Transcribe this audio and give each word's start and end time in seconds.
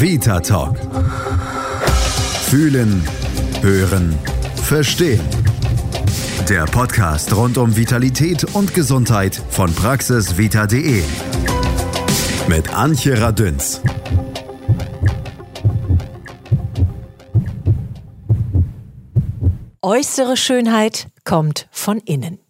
Vita 0.00 0.40
Talk. 0.40 0.76
Fühlen, 2.46 3.06
hören, 3.60 4.18
verstehen. 4.56 5.20
Der 6.48 6.64
Podcast 6.64 7.34
rund 7.36 7.58
um 7.58 7.76
Vitalität 7.76 8.44
und 8.54 8.74
Gesundheit 8.74 9.40
von 9.50 9.72
praxisvita.de. 9.72 11.02
Mit 12.48 12.74
Antje 12.74 13.20
Radünz. 13.20 13.80
Äußere 19.80 20.36
Schönheit 20.36 21.06
kommt 21.24 21.68
von 21.70 21.98
innen. 21.98 22.43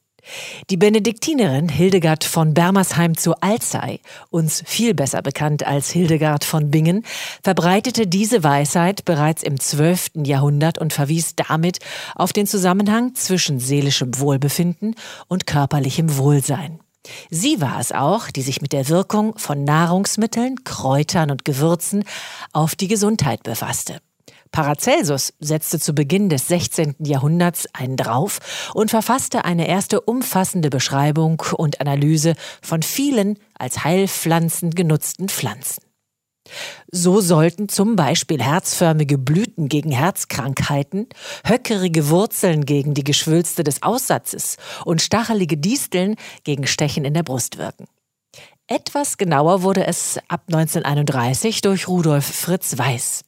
Die 0.71 0.77
Benediktinerin 0.77 1.69
Hildegard 1.69 2.25
von 2.25 2.55
Bermersheim 2.55 3.17
zu 3.17 3.35
Alzey, 3.41 4.01
uns 4.31 4.63
viel 4.67 4.95
besser 4.95 5.23
bekannt 5.23 5.67
als 5.67 5.91
Hildegard 5.91 6.45
von 6.45 6.71
Bingen, 6.71 7.05
verbreitete 7.43 8.07
diese 8.07 8.43
Weisheit 8.43 9.05
bereits 9.05 9.43
im 9.43 9.61
12. 9.61 10.11
Jahrhundert 10.25 10.79
und 10.79 10.93
verwies 10.93 11.35
damit 11.37 11.79
auf 12.15 12.33
den 12.33 12.47
Zusammenhang 12.47 13.15
zwischen 13.15 13.61
seelischem 13.61 14.19
Wohlbefinden 14.19 14.95
und 15.29 15.47
körperlichem 15.47 16.17
Wohlsein. 16.17 16.81
Sie 17.31 17.61
war 17.61 17.79
es 17.81 17.93
auch, 17.93 18.31
die 18.31 18.43
sich 18.43 18.63
mit 18.63 18.73
der 18.73 18.89
Wirkung 18.89 19.37
von 19.37 19.65
Nahrungsmitteln, 19.65 20.65
Kräutern 20.65 21.31
und 21.31 21.45
Gewürzen 21.45 22.05
auf 22.53 22.75
die 22.75 22.89
Gesundheit 22.89 23.43
befasste. 23.43 24.01
Paracelsus 24.55 25.33
setzte 25.41 25.81
zu 25.81 25.97
Beginn 25.97 26.29
des 26.29 26.47
16. 26.47 26.95
Jahrhunderts 27.01 27.67
einen 27.73 27.97
drauf 27.97 28.39
und 28.73 28.89
verfasste 28.89 29.45
eine 29.45 29.67
erste 29.67 30.01
umfassende 30.01 30.71
Beschreibung 30.71 31.43
und 31.57 31.81
Analyse 31.81 32.35
von 32.63 32.85
vielen 32.85 33.37
als 33.59 33.83
Heilpflanzen 33.83 34.71
genutzten 34.71 35.29
Pflanzen. 35.29 35.83
So 36.89 37.21
sollten 37.21 37.69
zum 37.69 37.97
Beispiel 37.97 38.41
herzförmige 38.41 39.19
Blüten 39.19 39.69
gegen 39.69 39.91
Herzkrankheiten, 39.91 41.09
höckerige 41.45 42.09
Wurzeln 42.09 42.65
gegen 42.65 42.95
die 42.95 43.03
Geschwülste 43.03 43.65
des 43.65 43.83
Aussatzes 43.83 44.57
und 44.85 45.03
stachelige 45.03 45.57
Disteln 45.57 46.15
gegen 46.45 46.69
Stechen 46.69 47.05
in 47.05 47.15
der 47.15 47.25
Brust 47.25 47.59
wirken. 47.59 47.89
Etwas 48.67 49.19
genauer 49.19 49.63
wurde 49.63 49.87
es 49.87 50.19
ab 50.29 50.45
1931 50.47 51.61
durch 51.61 51.87
Rudolf 51.87 52.25
Fritz 52.25 52.79
Weiß. 52.79 53.23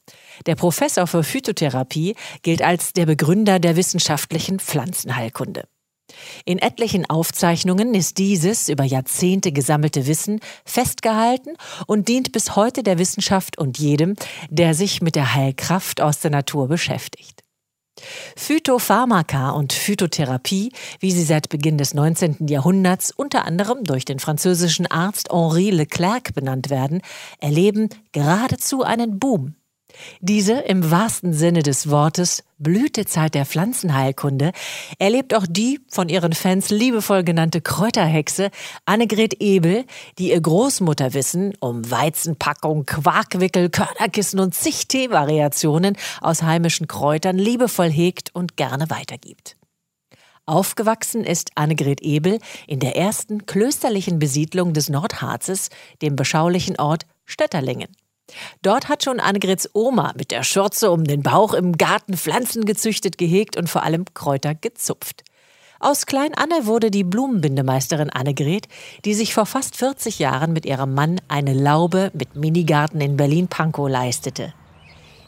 Der 0.47 0.55
Professor 0.55 1.05
für 1.05 1.23
Phytotherapie 1.23 2.15
gilt 2.41 2.63
als 2.63 2.93
der 2.93 3.05
Begründer 3.05 3.59
der 3.59 3.75
wissenschaftlichen 3.75 4.59
Pflanzenheilkunde. 4.59 5.67
In 6.45 6.57
etlichen 6.57 7.07
Aufzeichnungen 7.07 7.93
ist 7.93 8.17
dieses 8.17 8.67
über 8.67 8.83
Jahrzehnte 8.83 9.51
gesammelte 9.51 10.07
Wissen 10.07 10.39
festgehalten 10.65 11.55
und 11.85 12.07
dient 12.07 12.31
bis 12.31 12.55
heute 12.55 12.81
der 12.81 12.97
Wissenschaft 12.97 13.59
und 13.59 13.77
jedem, 13.77 14.15
der 14.49 14.73
sich 14.73 15.03
mit 15.03 15.15
der 15.15 15.35
Heilkraft 15.35 16.01
aus 16.01 16.19
der 16.19 16.31
Natur 16.31 16.67
beschäftigt. 16.67 17.43
Phytopharmaka 18.35 19.49
und 19.49 19.73
Phytotherapie, 19.73 20.71
wie 20.99 21.11
sie 21.11 21.23
seit 21.23 21.49
Beginn 21.49 21.77
des 21.77 21.93
19. 21.93 22.47
Jahrhunderts 22.47 23.11
unter 23.11 23.45
anderem 23.45 23.83
durch 23.83 24.05
den 24.05 24.19
französischen 24.19 24.87
Arzt 24.87 25.29
Henri 25.31 25.69
Leclerc 25.69 26.33
benannt 26.33 26.69
werden, 26.69 27.01
erleben 27.39 27.89
geradezu 28.13 28.83
einen 28.83 29.19
Boom. 29.19 29.56
Diese 30.19 30.53
im 30.53 30.89
wahrsten 30.91 31.33
Sinne 31.33 31.63
des 31.63 31.89
Wortes 31.89 32.43
Blütezeit 32.59 33.35
der 33.35 33.45
Pflanzenheilkunde 33.45 34.51
erlebt 34.97 35.35
auch 35.35 35.45
die 35.47 35.79
von 35.89 36.09
ihren 36.09 36.33
Fans 36.33 36.69
liebevoll 36.69 37.23
genannte 37.23 37.61
Kräuterhexe 37.61 38.49
Annegret 38.85 39.35
Ebel, 39.41 39.85
die 40.17 40.31
ihr 40.31 40.41
Großmutterwissen 40.41 41.53
um 41.59 41.89
Weizenpackung, 41.89 42.85
Quarkwickel, 42.85 43.69
Körnerkissen 43.69 44.39
und 44.39 44.55
zig 44.55 44.87
Teevariationen 44.87 45.97
aus 46.21 46.41
heimischen 46.41 46.87
Kräutern 46.87 47.37
liebevoll 47.37 47.89
hegt 47.91 48.33
und 48.33 48.57
gerne 48.57 48.89
weitergibt. 48.89 49.55
Aufgewachsen 50.47 51.25
ist 51.25 51.51
Annegret 51.55 52.01
Ebel 52.01 52.39
in 52.67 52.79
der 52.79 52.95
ersten 52.95 53.45
klösterlichen 53.45 54.17
Besiedlung 54.17 54.73
des 54.73 54.87
Nordharzes, 54.89 55.69
dem 56.01 56.15
beschaulichen 56.15 56.79
Ort 56.79 57.05
Stötterlingen. 57.25 57.89
Dort 58.61 58.89
hat 58.89 59.03
schon 59.03 59.19
Annegrets 59.19 59.69
Oma 59.73 60.13
mit 60.17 60.31
der 60.31 60.43
Schürze 60.43 60.91
um 60.91 61.03
den 61.03 61.23
Bauch 61.23 61.53
im 61.53 61.77
Garten 61.77 62.17
Pflanzen 62.17 62.65
gezüchtet, 62.65 63.17
gehegt 63.17 63.57
und 63.57 63.69
vor 63.69 63.83
allem 63.83 64.05
Kräuter 64.13 64.55
gezupft. 64.55 65.23
Aus 65.79 66.07
Klein 66.07 66.33
Anne 66.33 66.65
wurde 66.65 66.89
die 66.89 67.03
Blumenbindemeisterin 67.03 68.09
Annegret, 68.09 68.67
die 69.05 69.13
sich 69.13 69.33
vor 69.33 69.45
fast 69.45 69.75
40 69.75 70.17
Jahren 70.17 70.51
mit 70.51 70.65
ihrem 70.65 70.93
Mann 70.93 71.21
eine 71.27 71.53
Laube 71.53 72.11
mit 72.15 72.35
Minigarten 72.35 72.99
in 72.99 73.15
Berlin-Pankow 73.15 73.87
leistete. 73.87 74.53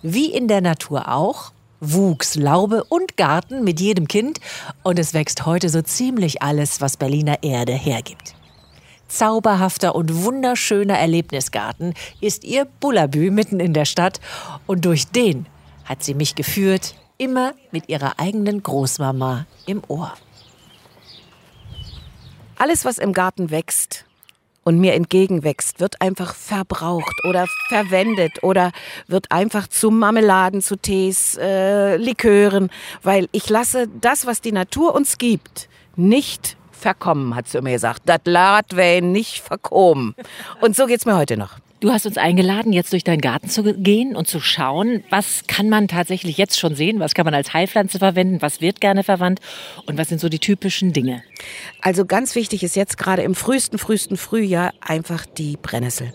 Wie 0.02 0.32
in 0.32 0.48
der 0.48 0.62
Natur 0.62 1.14
auch, 1.14 1.52
wuchs 1.82 2.36
Laube 2.36 2.84
und 2.86 3.16
Garten 3.16 3.64
mit 3.64 3.80
jedem 3.80 4.08
Kind 4.08 4.40
und 4.82 4.98
es 4.98 5.14
wächst 5.14 5.46
heute 5.46 5.70
so 5.70 5.82
ziemlich 5.82 6.42
alles, 6.42 6.82
was 6.82 6.98
Berliner 6.98 7.44
Erde 7.44 7.74
hergibt 7.74 8.39
zauberhafter 9.10 9.96
und 9.96 10.24
wunderschöner 10.24 10.98
Erlebnisgarten 10.98 11.94
ist 12.22 12.44
ihr 12.44 12.66
Bullabü 12.66 13.32
mitten 13.32 13.60
in 13.60 13.74
der 13.74 13.86
Stadt 13.86 14.20
und 14.68 14.86
durch 14.86 15.08
den 15.08 15.46
hat 15.86 16.04
sie 16.04 16.14
mich 16.14 16.36
geführt, 16.36 16.96
immer 17.18 17.54
mit 17.72 17.90
ihrer 17.90 18.20
eigenen 18.20 18.64
Großmama 18.64 19.46
im 19.66 19.82
Ohr. 19.88 20.14
Alles, 22.58 22.86
was 22.86 22.98
im 22.98 23.14
Garten 23.14 23.52
wächst 23.52 24.06
und 24.64 24.80
mir 24.80 24.94
entgegenwächst, 24.94 25.80
wird 25.80 26.02
einfach 26.02 26.36
verbraucht 26.36 27.16
oder 27.28 27.46
verwendet 27.70 28.44
oder 28.44 28.72
wird 29.08 29.32
einfach 29.32 29.68
zu 29.68 29.90
Marmeladen, 29.92 30.62
zu 30.62 30.76
Tees, 30.76 31.38
äh, 31.38 31.98
Likören, 31.98 32.70
weil 33.02 33.30
ich 33.32 33.50
lasse 33.50 33.88
das, 34.00 34.26
was 34.26 34.42
die 34.42 34.52
Natur 34.52 34.94
uns 34.94 35.18
gibt, 35.18 35.70
nicht 35.96 36.58
verkommen, 36.80 37.36
hat 37.36 37.48
sie 37.48 37.62
mir 37.62 37.74
gesagt. 37.74 38.04
Das 38.06 38.22
Lad 38.26 38.76
wäre 38.76 39.02
nicht 39.02 39.40
verkommen. 39.40 40.16
Und 40.62 40.76
so 40.76 40.86
geht's 40.86 41.06
mir 41.06 41.18
heute 41.18 41.38
noch. 41.38 41.58
Du 41.82 41.94
hast 41.94 42.06
uns 42.06 42.18
eingeladen, 42.18 42.74
jetzt 42.74 42.92
durch 42.92 43.06
deinen 43.06 43.22
Garten 43.22 43.48
zu 43.48 43.64
gehen 43.64 44.14
und 44.14 44.28
zu 44.28 44.42
schauen, 44.42 45.02
was 45.10 45.44
kann 45.48 45.70
man 45.70 45.88
tatsächlich 45.88 46.38
jetzt 46.38 46.60
schon 46.60 46.76
sehen, 46.76 47.00
was 47.00 47.14
kann 47.14 47.24
man 47.24 47.34
als 47.34 47.54
Heilpflanze 47.54 48.00
verwenden, 48.00 48.42
was 48.42 48.60
wird 48.60 48.82
gerne 48.82 49.06
verwandt 49.06 49.40
und 49.86 49.98
was 49.98 50.10
sind 50.10 50.20
so 50.20 50.28
die 50.28 50.40
typischen 50.40 50.92
Dinge. 50.92 51.24
Also 51.82 52.06
ganz 52.06 52.36
wichtig 52.36 52.64
ist 52.64 52.76
jetzt 52.76 52.98
gerade 52.98 53.22
im 53.22 53.34
frühesten, 53.34 53.78
frühesten 53.78 54.18
Frühjahr 54.18 54.74
einfach 54.82 55.26
die 55.26 55.56
Brennnessel 55.56 56.12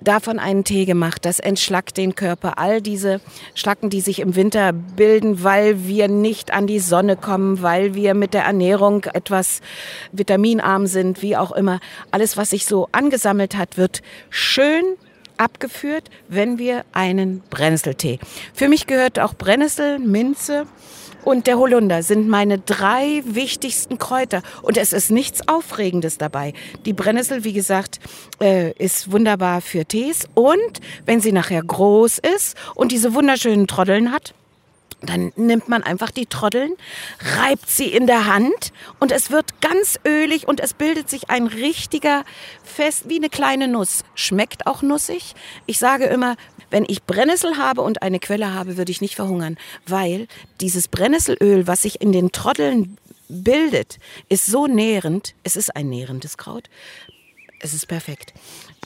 davon 0.00 0.38
einen 0.38 0.64
Tee 0.64 0.84
gemacht. 0.84 1.24
Das 1.24 1.40
entschlackt 1.40 1.96
den 1.96 2.14
Körper. 2.14 2.58
All 2.58 2.80
diese 2.80 3.20
Schlacken, 3.54 3.90
die 3.90 4.00
sich 4.00 4.20
im 4.20 4.36
Winter 4.36 4.72
bilden, 4.72 5.42
weil 5.44 5.86
wir 5.86 6.08
nicht 6.08 6.52
an 6.52 6.66
die 6.66 6.80
Sonne 6.80 7.16
kommen, 7.16 7.62
weil 7.62 7.94
wir 7.94 8.14
mit 8.14 8.34
der 8.34 8.44
Ernährung 8.44 9.04
etwas 9.04 9.60
vitaminarm 10.12 10.86
sind, 10.86 11.22
wie 11.22 11.36
auch 11.36 11.52
immer. 11.52 11.80
Alles, 12.10 12.36
was 12.36 12.50
sich 12.50 12.66
so 12.66 12.88
angesammelt 12.92 13.56
hat, 13.56 13.76
wird 13.76 14.02
schön 14.30 14.84
abgeführt, 15.36 16.10
wenn 16.28 16.58
wir 16.58 16.84
einen 16.92 17.42
Brennnesseltee. 17.50 18.18
Für 18.52 18.68
mich 18.68 18.86
gehört 18.86 19.18
auch 19.18 19.34
Brennnessel, 19.34 19.98
Minze, 19.98 20.66
und 21.28 21.46
der 21.46 21.58
Holunder 21.58 22.02
sind 22.02 22.26
meine 22.26 22.58
drei 22.58 23.22
wichtigsten 23.26 23.98
Kräuter. 23.98 24.40
Und 24.62 24.78
es 24.78 24.94
ist 24.94 25.10
nichts 25.10 25.46
Aufregendes 25.46 26.16
dabei. 26.16 26.54
Die 26.86 26.94
Brennnessel, 26.94 27.44
wie 27.44 27.52
gesagt, 27.52 28.00
äh, 28.40 28.72
ist 28.82 29.12
wunderbar 29.12 29.60
für 29.60 29.84
Tees. 29.84 30.26
Und 30.32 30.80
wenn 31.04 31.20
sie 31.20 31.32
nachher 31.32 31.62
groß 31.62 32.16
ist 32.16 32.56
und 32.74 32.92
diese 32.92 33.12
wunderschönen 33.12 33.66
Troddeln 33.66 34.10
hat, 34.10 34.32
dann 35.02 35.30
nimmt 35.36 35.68
man 35.68 35.82
einfach 35.82 36.10
die 36.10 36.24
Troddeln, 36.24 36.72
reibt 37.36 37.68
sie 37.68 37.92
in 37.92 38.06
der 38.06 38.24
Hand 38.24 38.72
und 38.98 39.12
es 39.12 39.30
wird 39.30 39.60
ganz 39.60 40.00
ölig 40.06 40.48
und 40.48 40.60
es 40.60 40.72
bildet 40.72 41.10
sich 41.10 41.28
ein 41.28 41.46
richtiger 41.46 42.24
Fest, 42.64 43.04
wie 43.08 43.16
eine 43.16 43.28
kleine 43.28 43.68
Nuss. 43.68 44.02
Schmeckt 44.14 44.66
auch 44.66 44.80
nussig. 44.80 45.34
Ich 45.66 45.78
sage 45.78 46.06
immer, 46.06 46.36
wenn 46.70 46.84
ich 46.86 47.04
Brennnessel 47.04 47.56
habe 47.56 47.82
und 47.82 48.02
eine 48.02 48.18
Quelle 48.18 48.52
habe, 48.52 48.76
würde 48.76 48.92
ich 48.92 49.00
nicht 49.00 49.16
verhungern, 49.16 49.56
weil 49.86 50.28
dieses 50.60 50.88
Brennnesselöl, 50.88 51.66
was 51.66 51.82
sich 51.82 52.00
in 52.00 52.12
den 52.12 52.32
Troddeln 52.32 52.98
bildet, 53.28 53.98
ist 54.28 54.46
so 54.46 54.66
nährend. 54.66 55.34
Es 55.42 55.56
ist 55.56 55.74
ein 55.74 55.88
nährendes 55.88 56.36
Kraut. 56.38 56.68
Es 57.60 57.74
ist 57.74 57.86
perfekt. 57.86 58.34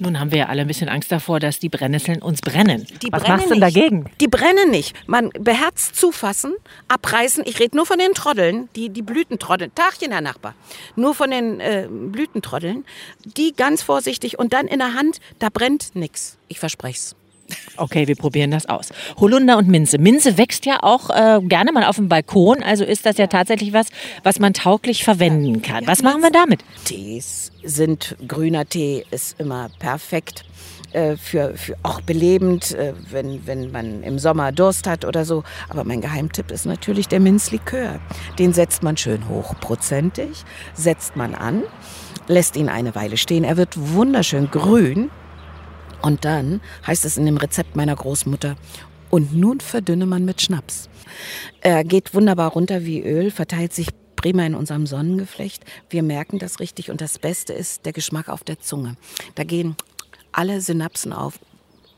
Nun 0.00 0.18
haben 0.18 0.30
wir 0.30 0.38
ja 0.38 0.46
alle 0.46 0.62
ein 0.62 0.66
bisschen 0.66 0.88
Angst 0.88 1.12
davor, 1.12 1.40
dass 1.40 1.58
die 1.58 1.68
Brennnesseln 1.68 2.22
uns 2.22 2.40
brennen. 2.40 2.86
Die 3.02 3.12
Was 3.12 3.22
brennen 3.22 3.36
machst 3.36 3.50
du 3.50 3.54
denn 3.54 3.60
dagegen? 3.60 4.10
Die 4.18 4.28
brennen 4.28 4.70
nicht. 4.70 4.96
Man 5.06 5.28
beherzt 5.38 5.94
zufassen, 5.94 6.54
abreißen. 6.88 7.44
Ich 7.46 7.60
rede 7.60 7.76
nur 7.76 7.84
von 7.84 7.98
den 7.98 8.14
Troddeln, 8.14 8.70
die, 8.74 8.88
die 8.88 9.02
Blütentroddeln. 9.02 9.74
Tagchen, 9.74 10.10
Herr 10.10 10.22
Nachbar. 10.22 10.54
Nur 10.96 11.14
von 11.14 11.30
den 11.30 11.60
äh, 11.60 11.86
Blütentroddeln. 11.90 12.86
Die 13.24 13.52
ganz 13.52 13.82
vorsichtig 13.82 14.38
und 14.38 14.54
dann 14.54 14.66
in 14.66 14.78
der 14.78 14.94
Hand, 14.94 15.20
da 15.38 15.50
brennt 15.50 15.94
nichts. 15.94 16.38
Ich 16.48 16.58
verspreche 16.58 16.98
es. 16.98 17.16
Okay, 17.76 18.06
wir 18.06 18.16
probieren 18.16 18.50
das 18.50 18.66
aus. 18.66 18.90
Holunder 19.18 19.58
und 19.58 19.68
Minze. 19.68 19.98
Minze 19.98 20.38
wächst 20.38 20.66
ja 20.66 20.82
auch 20.82 21.10
äh, 21.10 21.40
gerne 21.42 21.72
mal 21.72 21.84
auf 21.84 21.96
dem 21.96 22.08
Balkon, 22.08 22.62
also 22.62 22.84
ist 22.84 23.06
das 23.06 23.18
ja 23.18 23.26
tatsächlich 23.26 23.72
was, 23.72 23.88
was 24.22 24.38
man 24.38 24.52
tauglich 24.54 25.04
verwenden 25.04 25.62
kann. 25.62 25.86
Was 25.86 26.02
machen 26.02 26.22
wir 26.22 26.30
damit? 26.30 26.64
Tees 26.84 27.50
sind, 27.62 28.16
grüner 28.26 28.66
Tee 28.66 29.04
ist 29.10 29.38
immer 29.40 29.70
perfekt. 29.78 30.44
Äh, 30.92 31.16
für, 31.16 31.54
für 31.54 31.74
auch 31.82 32.02
belebend, 32.02 32.72
äh, 32.72 32.92
wenn, 33.10 33.46
wenn 33.46 33.70
man 33.70 34.02
im 34.02 34.18
Sommer 34.18 34.52
Durst 34.52 34.86
hat 34.86 35.06
oder 35.06 35.24
so. 35.24 35.42
Aber 35.70 35.84
mein 35.84 36.02
Geheimtipp 36.02 36.50
ist 36.50 36.66
natürlich 36.66 37.08
der 37.08 37.20
Minzlikör. 37.20 37.98
Den 38.38 38.52
setzt 38.52 38.82
man 38.82 38.98
schön 38.98 39.26
hochprozentig, 39.28 40.44
setzt 40.74 41.16
man 41.16 41.34
an, 41.34 41.62
lässt 42.28 42.56
ihn 42.56 42.68
eine 42.68 42.94
Weile 42.94 43.16
stehen. 43.16 43.42
Er 43.42 43.56
wird 43.56 43.74
wunderschön 43.94 44.50
grün. 44.50 45.10
Und 46.02 46.24
dann 46.24 46.60
heißt 46.86 47.04
es 47.04 47.16
in 47.16 47.26
dem 47.26 47.36
Rezept 47.36 47.76
meiner 47.76 47.96
Großmutter, 47.96 48.56
und 49.12 49.34
nun 49.34 49.60
verdünne 49.60 50.06
man 50.06 50.24
mit 50.24 50.40
Schnaps. 50.40 50.88
Er 51.60 51.84
geht 51.84 52.14
wunderbar 52.14 52.50
runter 52.52 52.86
wie 52.86 53.02
Öl, 53.02 53.30
verteilt 53.30 53.74
sich 53.74 53.88
prima 54.16 54.46
in 54.46 54.54
unserem 54.54 54.86
Sonnengeflecht. 54.86 55.64
Wir 55.90 56.02
merken 56.02 56.38
das 56.38 56.60
richtig 56.60 56.90
und 56.90 57.02
das 57.02 57.18
Beste 57.18 57.52
ist 57.52 57.84
der 57.84 57.92
Geschmack 57.92 58.30
auf 58.30 58.42
der 58.42 58.60
Zunge. 58.60 58.96
Da 59.34 59.44
gehen 59.44 59.76
alle 60.32 60.62
Synapsen 60.62 61.12
auf. 61.12 61.38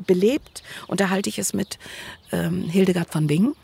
Belebt 0.01 0.65
unterhalte 0.89 1.29
ich 1.29 1.39
es 1.39 1.53
mit 1.53 1.79
ähm, 2.33 2.63
Hildegard 2.63 3.13
von 3.13 3.29
Bingen, 3.29 3.55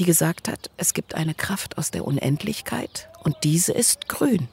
die 0.00 0.04
gesagt 0.04 0.48
hat, 0.48 0.70
es 0.76 0.92
gibt 0.92 1.14
eine 1.14 1.34
Kraft 1.34 1.78
aus 1.78 1.92
der 1.92 2.04
Unendlichkeit 2.04 3.08
und 3.22 3.36
diese 3.44 3.72
ist 3.72 4.08
grün. 4.08 4.48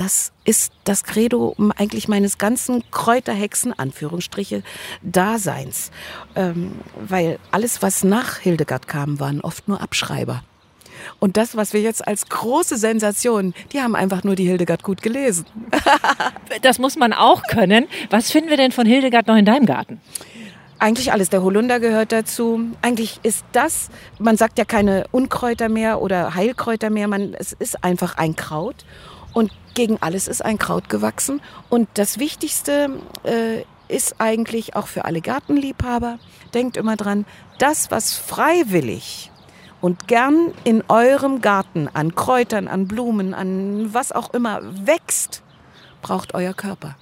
Das 0.00 0.32
ist 0.44 0.72
das 0.84 1.04
Credo 1.04 1.54
eigentlich 1.76 2.08
meines 2.08 2.38
ganzen 2.38 2.82
Kräuterhexen, 2.90 3.78
Anführungsstriche, 3.78 4.62
Daseins. 5.02 5.90
Ähm, 6.34 6.72
weil 6.98 7.38
alles, 7.50 7.82
was 7.82 8.02
nach 8.02 8.38
Hildegard 8.38 8.88
kam, 8.88 9.20
waren 9.20 9.42
oft 9.42 9.68
nur 9.68 9.82
Abschreiber. 9.82 10.42
Und 11.18 11.36
das, 11.36 11.54
was 11.54 11.74
wir 11.74 11.82
jetzt 11.82 12.08
als 12.08 12.30
große 12.30 12.78
Sensation, 12.78 13.52
die 13.74 13.82
haben 13.82 13.94
einfach 13.94 14.24
nur 14.24 14.36
die 14.36 14.46
Hildegard 14.46 14.82
gut 14.82 15.02
gelesen. 15.02 15.44
das 16.62 16.78
muss 16.78 16.96
man 16.96 17.12
auch 17.12 17.42
können. 17.42 17.86
Was 18.08 18.30
finden 18.30 18.48
wir 18.48 18.56
denn 18.56 18.72
von 18.72 18.86
Hildegard 18.86 19.26
noch 19.26 19.36
in 19.36 19.44
deinem 19.44 19.66
Garten? 19.66 20.00
Eigentlich 20.78 21.12
alles. 21.12 21.28
Der 21.28 21.42
Holunder 21.42 21.78
gehört 21.78 22.10
dazu. 22.10 22.70
Eigentlich 22.80 23.20
ist 23.22 23.44
das, 23.52 23.90
man 24.18 24.38
sagt 24.38 24.56
ja 24.56 24.64
keine 24.64 25.04
Unkräuter 25.10 25.68
mehr 25.68 26.00
oder 26.00 26.34
Heilkräuter 26.34 26.88
mehr, 26.88 27.06
man, 27.06 27.34
es 27.34 27.52
ist 27.52 27.84
einfach 27.84 28.16
ein 28.16 28.34
Kraut. 28.34 28.86
Und 29.32 29.52
gegen 29.74 29.98
alles 30.00 30.28
ist 30.28 30.44
ein 30.44 30.58
Kraut 30.58 30.88
gewachsen. 30.88 31.40
Und 31.68 31.88
das 31.94 32.18
Wichtigste 32.18 32.90
äh, 33.24 33.62
ist 33.88 34.16
eigentlich 34.18 34.76
auch 34.76 34.86
für 34.86 35.04
alle 35.04 35.20
Gartenliebhaber, 35.20 36.18
denkt 36.54 36.76
immer 36.76 36.96
dran, 36.96 37.26
das, 37.58 37.90
was 37.90 38.16
freiwillig 38.16 39.30
und 39.80 40.08
gern 40.08 40.52
in 40.64 40.82
eurem 40.88 41.40
Garten 41.40 41.88
an 41.92 42.14
Kräutern, 42.14 42.68
an 42.68 42.86
Blumen, 42.86 43.34
an 43.34 43.92
was 43.92 44.12
auch 44.12 44.32
immer 44.34 44.60
wächst, 44.62 45.42
braucht 46.02 46.34
euer 46.34 46.54
Körper. 46.54 46.96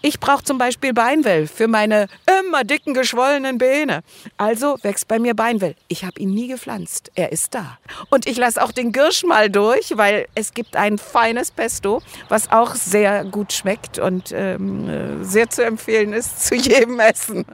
Ich 0.00 0.20
brauche 0.20 0.44
zum 0.44 0.58
Beispiel 0.58 0.92
Beinwell 0.92 1.46
für 1.48 1.66
meine 1.66 2.06
immer 2.40 2.62
dicken, 2.62 2.94
geschwollenen 2.94 3.58
Beine. 3.58 4.02
Also 4.36 4.76
wächst 4.82 5.08
bei 5.08 5.18
mir 5.18 5.34
Beinwell. 5.34 5.74
Ich 5.88 6.04
habe 6.04 6.20
ihn 6.20 6.30
nie 6.30 6.48
gepflanzt. 6.48 7.10
Er 7.14 7.32
ist 7.32 7.54
da. 7.54 7.78
Und 8.08 8.26
ich 8.26 8.36
lasse 8.36 8.62
auch 8.62 8.70
den 8.70 8.92
Girsch 8.92 9.24
mal 9.24 9.50
durch, 9.50 9.96
weil 9.96 10.26
es 10.34 10.54
gibt 10.54 10.76
ein 10.76 10.98
feines 10.98 11.50
Pesto, 11.50 12.00
was 12.28 12.50
auch 12.52 12.76
sehr 12.76 13.24
gut 13.24 13.52
schmeckt 13.52 13.98
und 13.98 14.32
ähm, 14.32 14.88
äh, 14.88 15.24
sehr 15.24 15.50
zu 15.50 15.64
empfehlen 15.64 16.12
ist 16.12 16.46
zu 16.46 16.54
jedem 16.54 17.00
Essen. 17.00 17.44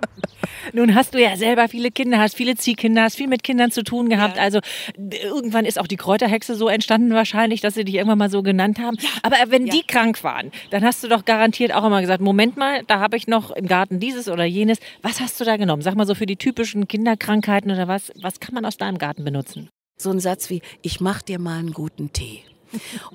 Nun 0.73 0.95
hast 0.95 1.15
du 1.15 1.21
ja 1.21 1.37
selber 1.37 1.69
viele 1.69 1.91
Kinder, 1.91 2.19
hast 2.19 2.37
viele 2.37 2.57
Ziehkinder, 2.57 3.05
hast 3.05 3.17
viel 3.17 3.29
mit 3.29 3.43
Kindern 3.43 3.71
zu 3.71 3.83
tun 3.83 4.11
gehabt. 4.11 4.37
Ja. 4.37 4.43
Also 4.43 4.61
irgendwann 4.99 5.65
ist 5.65 5.81
auch 5.81 5.87
die 5.87 5.97
Kräuterhexe 5.97 6.55
so 6.55 6.69
entstanden 6.69 7.15
wahrscheinlich, 7.15 7.63
dass 7.63 7.75
sie 7.75 7.85
dich 7.85 7.95
irgendwann 7.95 8.19
mal 8.19 8.31
so 8.31 8.43
genannt 8.43 8.79
haben. 8.79 8.97
Ja. 9.01 9.09
Aber 9.23 9.37
wenn 9.49 9.67
ja. 9.67 9.73
die 9.73 9.83
krank 9.83 10.23
waren, 10.23 10.53
dann 10.71 10.85
hast 10.85 11.03
du 11.03 11.09
doch 11.09 11.25
garantiert 11.25 11.73
auch 11.73 11.85
immer 11.85 12.01
gesagt, 12.01 12.21
Moment 12.21 12.34
mal, 12.57 12.83
da 12.87 13.01
habe 13.01 13.17
ich 13.17 13.27
noch 13.27 13.51
im 13.51 13.67
Garten 13.67 14.01
dieses 14.01 14.29
oder 14.29 14.45
jenes. 14.45 14.79
Was 15.03 15.21
hast 15.21 15.41
du 15.41 15.45
da 15.45 15.57
genommen? 15.57 15.83
Sag 15.83 15.95
mal 15.95 16.07
so 16.07 16.15
für 16.15 16.27
die 16.27 16.37
typischen 16.37 16.89
Kinderkrankheiten 16.89 17.71
oder 17.71 17.89
was, 17.89 18.13
was 18.21 18.41
kann 18.41 18.55
man 18.55 18.65
aus 18.65 18.77
deinem 18.77 18.99
Garten 18.99 19.25
benutzen? 19.25 19.69
So 19.97 20.11
ein 20.11 20.21
Satz 20.21 20.51
wie, 20.51 20.61
ich 20.83 21.01
mach 21.01 21.23
dir 21.23 21.39
mal 21.39 21.59
einen 21.59 21.73
guten 21.73 22.13
Tee. 22.13 22.43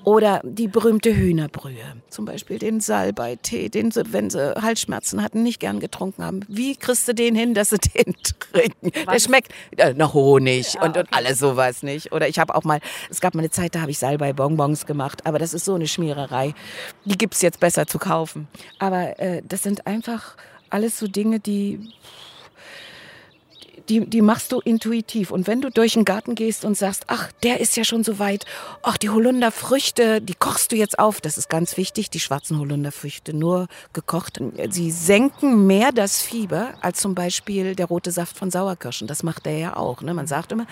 Oder 0.04 0.40
die 0.44 0.68
berühmte 0.68 1.14
Hühnerbrühe, 1.14 1.96
zum 2.08 2.24
Beispiel 2.24 2.58
den 2.58 2.80
Salbeitee, 2.80 3.68
den 3.68 3.90
sie, 3.90 4.12
wenn 4.12 4.30
sie 4.30 4.54
Halsschmerzen 4.54 5.22
hatten, 5.22 5.42
nicht 5.42 5.60
gern 5.60 5.80
getrunken 5.80 6.24
haben. 6.24 6.40
Wie 6.48 6.76
kriegst 6.76 7.08
du 7.08 7.14
den 7.14 7.34
hin, 7.34 7.54
dass 7.54 7.70
sie 7.70 7.78
den 7.94 8.14
trinken? 8.22 8.92
Was? 9.04 9.14
Der 9.14 9.20
schmeckt 9.20 9.52
äh, 9.76 9.94
nach 9.94 10.14
Honig 10.14 10.74
ja, 10.74 10.82
und, 10.82 10.96
und 10.96 11.12
alles 11.12 11.38
sowas 11.38 11.82
nicht. 11.82 12.12
Oder 12.12 12.28
ich 12.28 12.38
habe 12.38 12.54
auch 12.54 12.64
mal, 12.64 12.80
es 13.10 13.20
gab 13.20 13.34
mal 13.34 13.40
eine 13.40 13.50
Zeit, 13.50 13.74
da 13.74 13.80
habe 13.80 13.90
ich 13.90 13.98
Salbei-Bonbons 13.98 14.86
gemacht, 14.86 15.26
aber 15.26 15.38
das 15.38 15.54
ist 15.54 15.64
so 15.64 15.74
eine 15.74 15.86
Schmiererei. 15.86 16.54
Die 17.04 17.18
gibt 17.18 17.34
es 17.34 17.42
jetzt 17.42 17.60
besser 17.60 17.86
zu 17.86 17.98
kaufen. 17.98 18.48
Aber 18.78 19.18
äh, 19.18 19.42
das 19.46 19.62
sind 19.62 19.86
einfach 19.86 20.36
alles 20.70 20.98
so 20.98 21.06
Dinge, 21.06 21.40
die 21.40 21.80
die, 23.88 24.06
die 24.06 24.22
machst 24.22 24.52
du 24.52 24.60
intuitiv. 24.60 25.30
Und 25.30 25.46
wenn 25.46 25.60
du 25.60 25.70
durch 25.70 25.94
den 25.94 26.04
Garten 26.04 26.34
gehst 26.34 26.64
und 26.64 26.76
sagst, 26.76 27.04
ach, 27.08 27.30
der 27.42 27.60
ist 27.60 27.76
ja 27.76 27.84
schon 27.84 28.04
so 28.04 28.18
weit, 28.18 28.44
ach, 28.82 28.96
die 28.96 29.10
Holunderfrüchte, 29.10 30.20
die 30.20 30.34
kochst 30.34 30.72
du 30.72 30.76
jetzt 30.76 30.98
auf. 30.98 31.20
Das 31.20 31.38
ist 31.38 31.48
ganz 31.48 31.76
wichtig, 31.76 32.10
die 32.10 32.20
schwarzen 32.20 32.58
Holunderfrüchte 32.58 33.34
nur 33.34 33.68
gekocht. 33.92 34.40
Sie 34.70 34.90
senken 34.90 35.66
mehr 35.66 35.92
das 35.92 36.20
Fieber 36.20 36.74
als 36.80 37.00
zum 37.00 37.14
Beispiel 37.14 37.74
der 37.74 37.86
rote 37.86 38.10
Saft 38.10 38.36
von 38.36 38.50
Sauerkirschen. 38.50 39.06
Das 39.06 39.22
macht 39.22 39.46
er 39.46 39.58
ja 39.58 39.76
auch. 39.76 40.02
Ne? 40.02 40.14
Man 40.14 40.26
sagt 40.26 40.52
immer, 40.52 40.66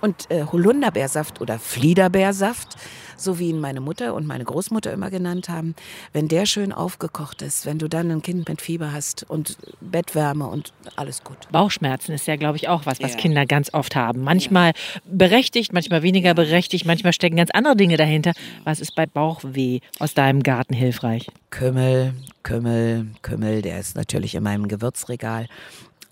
und 0.00 0.30
äh, 0.30 0.44
Holunderbeersaft 0.44 1.40
oder 1.40 1.58
Fliederbeersaft, 1.58 2.76
so 3.22 3.38
wie 3.38 3.50
ihn 3.50 3.60
meine 3.60 3.80
Mutter 3.80 4.14
und 4.14 4.26
meine 4.26 4.44
Großmutter 4.44 4.92
immer 4.92 5.10
genannt 5.10 5.48
haben, 5.48 5.74
wenn 6.12 6.28
der 6.28 6.46
schön 6.46 6.72
aufgekocht 6.72 7.42
ist, 7.42 7.66
wenn 7.66 7.78
du 7.78 7.88
dann 7.88 8.10
ein 8.10 8.22
Kind 8.22 8.48
mit 8.48 8.60
Fieber 8.60 8.92
hast 8.92 9.28
und 9.28 9.56
Bettwärme 9.80 10.46
und 10.46 10.72
alles 10.96 11.24
gut. 11.24 11.36
Bauchschmerzen 11.50 12.12
ist 12.12 12.26
ja, 12.26 12.36
glaube 12.36 12.56
ich, 12.56 12.68
auch 12.68 12.86
was, 12.86 13.00
was 13.00 13.12
ja. 13.12 13.18
Kinder 13.18 13.46
ganz 13.46 13.72
oft 13.74 13.96
haben. 13.96 14.22
Manchmal 14.22 14.68
ja. 14.68 15.00
berechtigt, 15.04 15.72
manchmal 15.72 16.02
weniger 16.02 16.34
berechtigt, 16.34 16.86
manchmal 16.86 17.12
stecken 17.12 17.36
ganz 17.36 17.50
andere 17.52 17.76
Dinge 17.76 17.96
dahinter. 17.96 18.32
Was 18.64 18.80
ist 18.80 18.94
bei 18.94 19.06
Bauchweh 19.06 19.80
aus 19.98 20.14
deinem 20.14 20.42
Garten 20.42 20.74
hilfreich? 20.74 21.26
Kümmel, 21.50 22.14
Kümmel, 22.42 23.08
Kümmel, 23.22 23.62
der 23.62 23.78
ist 23.78 23.96
natürlich 23.96 24.34
in 24.34 24.42
meinem 24.42 24.68
Gewürzregal. 24.68 25.46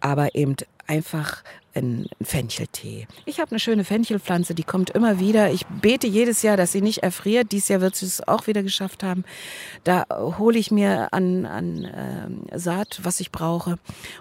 Aber 0.01 0.35
eben 0.35 0.57
einfach 0.87 1.43
ein 1.75 2.07
Fencheltee. 2.21 3.07
Ich 3.25 3.41
habe 3.41 3.53
eine 3.53 3.61
schöne 3.61 3.85
Fenchelpflanze, 3.85 4.55
die 4.55 4.65
kommt 4.65 4.91
immer 4.91 5.21
wieder. 5.21 5.51
Ich 5.51 5.67
bete 5.67 6.07
jedes 6.07 6.43
Jahr, 6.43 6.57
dass 6.57 6.73
sie 6.73 6.81
nicht 6.81 7.03
erfriert. 7.03 7.53
Dieses 7.53 7.69
Jahr 7.69 7.81
wird 7.81 7.97
sie 7.97 8.07
es 8.07 8.27
auch 8.27 8.47
wieder 8.47 8.63
geschafft 8.63 9.03
haben. 9.03 9.25
Da 9.85 10.05
hole 10.11 10.59
ich 10.59 10.71
mir 10.71 11.13
an, 11.13 11.47
an 11.47 11.85
äh, 11.85 12.59
Saat, 12.59 13.01
was 13.03 13.21
ich 13.21 13.31
brauche. 13.31 13.79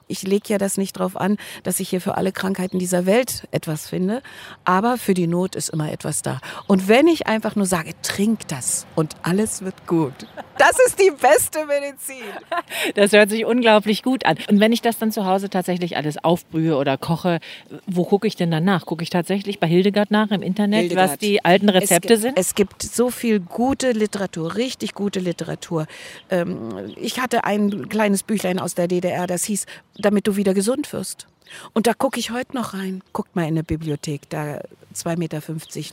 Ich 0.08 0.24
lege 0.24 0.50
ja 0.50 0.58
das 0.58 0.78
nicht 0.78 0.98
darauf 0.98 1.16
an, 1.16 1.38
dass 1.64 1.80
ich 1.80 1.90
hier 1.90 2.02
für 2.02 2.16
alle 2.16 2.32
Krankheiten 2.32 2.80
dieser 2.80 3.06
Welt 3.06 3.48
etwas 3.52 3.88
finde. 3.88 4.22
Aber 4.64 4.98
für 4.98 5.14
die 5.14 5.28
Not 5.28 5.56
ist 5.56 5.70
immer 5.70 5.92
etwas 5.92 6.22
da. 6.22 6.40
Und 6.68 6.88
wenn 6.88 7.08
ich 7.08 7.28
einfach 7.28 7.56
nur 7.56 7.66
sage, 7.66 7.94
trink 8.02 8.48
das 8.48 8.86
und 8.96 9.16
alles 9.24 9.64
wird 9.64 9.88
gut. 9.88 10.14
Das 10.58 10.78
ist 10.86 11.00
die 11.00 11.12
beste 11.12 11.66
Medizin. 11.66 12.18
Das 12.96 13.14
hört 13.14 13.30
sich 13.30 13.46
unglaublich 13.46 14.04
gut 14.04 14.26
an. 14.26 14.38
Und 14.50 14.60
wenn 14.60 14.72
ich 14.72 14.82
das 14.82 14.98
dann 14.98 15.12
zu 15.12 15.26
Hause 15.26 15.50
tatsächlich 15.50 15.98
alles 15.98 16.24
aufbrühe 16.24 16.76
oder 16.76 16.98
koche, 16.98 17.39
wo 17.86 18.04
gucke 18.06 18.28
ich 18.28 18.36
denn 18.36 18.52
dann 18.52 18.64
nach? 18.64 18.86
Gucke 18.86 19.04
ich 19.04 19.10
tatsächlich 19.10 19.60
bei 19.60 19.68
Hildegard 19.68 20.12
nach 20.12 20.32
im 20.32 20.42
Internet, 20.42 20.82
Hildegard. 20.82 21.12
was 21.12 21.18
die 21.18 21.44
alten 21.44 21.70
Rezepte 21.70 22.14
es, 22.14 22.22
sind? 22.22 22.38
Es 22.38 22.56
gibt 22.56 22.84
so 22.84 23.10
viel 23.10 23.40
gute 23.40 23.92
Literatur, 23.92 24.56
richtig 24.56 24.94
gute 24.94 25.20
Literatur. 25.20 25.86
Ähm, 26.30 26.94
ich 26.96 27.20
hatte 27.20 27.44
ein 27.44 27.90
kleines 27.90 28.24
Büchlein 28.24 28.60
aus 28.60 28.76
der 28.76 28.88
DDR, 28.88 29.28
das 29.28 29.44
hieß, 29.46 29.66
damit 29.98 30.28
du 30.28 30.36
wieder 30.36 30.54
gesund 30.54 30.92
wirst. 30.94 31.28
Und 31.74 31.88
da 31.88 31.94
gucke 31.94 32.20
ich 32.20 32.32
heute 32.32 32.56
noch 32.56 32.74
rein. 32.74 33.02
Guckt 33.14 33.36
mal 33.36 33.48
in 33.48 33.56
der 33.56 33.64
Bibliothek, 33.64 34.30
da 34.30 34.62
2,50 34.96 35.18
Meter 35.18 35.42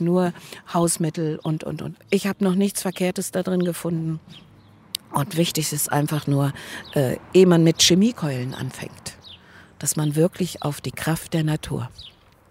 nur 0.03 0.33
Hausmittel 0.73 1.39
und, 1.41 1.63
und, 1.63 1.81
und. 1.81 1.97
Ich 2.09 2.27
habe 2.27 2.43
noch 2.43 2.55
nichts 2.55 2.81
Verkehrtes 2.81 3.31
da 3.31 3.43
drin 3.43 3.63
gefunden. 3.63 4.19
Und 5.13 5.37
wichtig 5.37 5.71
ist 5.71 5.91
einfach 5.91 6.27
nur, 6.27 6.53
äh, 6.93 7.17
ehe 7.33 7.47
man 7.47 7.63
mit 7.63 7.81
Chemiekeulen 7.81 8.53
anfängt, 8.53 9.16
dass 9.79 9.95
man 9.95 10.15
wirklich 10.15 10.63
auf 10.63 10.81
die 10.81 10.91
Kraft 10.91 11.33
der 11.33 11.43
Natur 11.43 11.89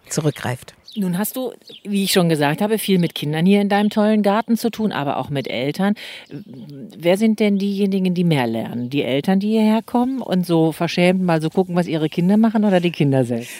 zurückgreift. 0.09 0.75
Nun 0.99 1.18
hast 1.18 1.37
du, 1.37 1.52
wie 1.85 2.04
ich 2.04 2.12
schon 2.12 2.30
gesagt 2.30 2.62
habe, 2.62 2.78
viel 2.78 2.99
mit 2.99 3.14
Kindern 3.14 3.45
hier 3.45 3.61
in 3.61 3.68
deinem 3.68 3.90
tollen 3.90 4.23
Garten 4.23 4.56
zu 4.56 4.71
tun, 4.71 4.92
aber 4.92 5.18
auch 5.18 5.28
mit 5.28 5.47
Eltern. 5.47 5.95
Wer 6.30 7.18
sind 7.18 7.38
denn 7.38 7.59
diejenigen, 7.59 8.14
die 8.14 8.25
mehr 8.25 8.47
lernen? 8.47 8.88
Die 8.88 9.02
Eltern, 9.02 9.38
die 9.38 9.50
hierher 9.50 9.83
kommen 9.83 10.23
und 10.23 10.47
so 10.47 10.73
verschämt 10.73 11.23
mal 11.23 11.42
so 11.42 11.50
gucken, 11.50 11.76
was 11.76 11.87
ihre 11.87 12.09
Kinder 12.09 12.38
machen 12.38 12.64
oder 12.64 12.80
die 12.80 12.92
Kinder 12.92 13.26
selbst? 13.26 13.50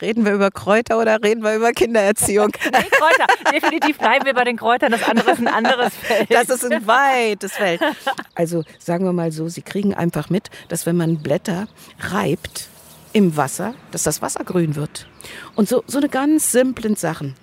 Reden 0.00 0.24
wir 0.24 0.32
über 0.32 0.52
Kräuter 0.52 1.00
oder 1.00 1.20
reden 1.24 1.42
wir 1.42 1.56
über 1.56 1.72
Kindererziehung? 1.72 2.52
nee, 2.64 2.70
Kräuter. 2.70 3.26
Definitiv 3.52 3.98
bleiben 3.98 4.24
wir 4.24 4.34
bei 4.34 4.44
den 4.44 4.56
Kräutern. 4.56 4.92
Das 4.92 5.02
andere 5.02 5.32
ist 5.32 5.40
ein 5.40 5.48
anderes 5.48 5.92
Feld. 6.00 6.32
Das 6.32 6.48
ist 6.48 6.64
ein 6.70 6.86
weites 6.86 7.54
Feld. 7.54 7.80
Also 8.36 8.62
sagen 8.78 9.04
wir 9.04 9.12
mal 9.12 9.32
so, 9.32 9.48
sie 9.48 9.62
kriegen 9.62 9.92
einfach 9.92 10.30
mit, 10.30 10.50
dass 10.68 10.86
wenn 10.86 10.96
man 10.96 11.18
Blätter 11.18 11.66
reibt, 11.98 12.68
im 13.16 13.34
Wasser, 13.34 13.72
dass 13.92 14.02
das 14.02 14.20
Wasser 14.20 14.44
grün 14.44 14.76
wird. 14.76 15.08
Und 15.54 15.70
so, 15.70 15.82
so 15.86 15.96
eine 15.96 16.10
ganz 16.10 16.52
simplen 16.52 16.96
Sachen. 16.96 17.34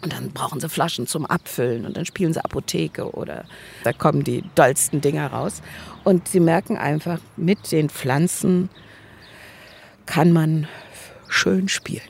Und 0.00 0.14
dann 0.14 0.30
brauchen 0.30 0.60
sie 0.60 0.68
Flaschen 0.70 1.06
zum 1.06 1.26
Abfüllen 1.26 1.84
und 1.84 1.94
dann 1.94 2.06
spielen 2.06 2.32
sie 2.32 2.42
Apotheke 2.42 3.10
oder 3.10 3.44
da 3.84 3.92
kommen 3.92 4.24
die 4.24 4.42
dollsten 4.54 5.02
Dinger 5.02 5.26
raus. 5.26 5.60
Und 6.04 6.26
sie 6.28 6.40
merken 6.40 6.78
einfach, 6.78 7.18
mit 7.36 7.70
den 7.70 7.90
Pflanzen 7.90 8.70
kann 10.06 10.32
man 10.32 10.66
schön 11.28 11.68
spielen. 11.68 12.00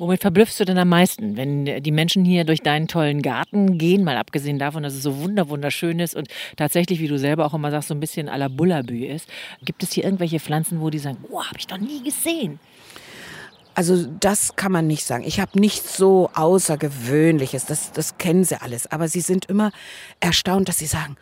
Womit 0.00 0.22
verblüffst 0.22 0.58
du 0.58 0.64
denn 0.64 0.78
am 0.78 0.88
meisten, 0.88 1.36
wenn 1.36 1.82
die 1.82 1.90
Menschen 1.92 2.24
hier 2.24 2.44
durch 2.44 2.62
deinen 2.62 2.88
tollen 2.88 3.20
Garten 3.20 3.76
gehen, 3.76 4.02
mal 4.02 4.16
abgesehen 4.16 4.58
davon, 4.58 4.82
dass 4.82 4.94
es 4.94 5.02
so 5.02 5.18
wunderschön 5.18 6.00
ist 6.00 6.16
und 6.16 6.28
tatsächlich, 6.56 7.00
wie 7.00 7.08
du 7.08 7.18
selber 7.18 7.44
auch 7.44 7.52
immer 7.52 7.70
sagst, 7.70 7.88
so 7.88 7.94
ein 7.94 8.00
bisschen 8.00 8.30
à 8.30 8.38
la 8.38 8.48
Bullabü 8.48 9.04
ist. 9.04 9.28
Gibt 9.62 9.82
es 9.82 9.92
hier 9.92 10.04
irgendwelche 10.04 10.40
Pflanzen, 10.40 10.80
wo 10.80 10.88
die 10.88 10.98
sagen, 10.98 11.18
wow, 11.28 11.44
habe 11.44 11.58
ich 11.58 11.66
doch 11.66 11.76
nie 11.76 12.02
gesehen? 12.02 12.58
Also 13.74 14.06
das 14.20 14.56
kann 14.56 14.72
man 14.72 14.86
nicht 14.86 15.04
sagen. 15.04 15.22
Ich 15.26 15.38
habe 15.38 15.60
nichts 15.60 15.98
so 15.98 16.30
Außergewöhnliches, 16.32 17.66
das, 17.66 17.92
das 17.92 18.16
kennen 18.16 18.44
sie 18.44 18.58
alles. 18.58 18.90
Aber 18.90 19.06
sie 19.06 19.20
sind 19.20 19.46
immer 19.46 19.70
erstaunt, 20.18 20.70
dass 20.70 20.78
sie 20.78 20.86
sagen, 20.86 21.16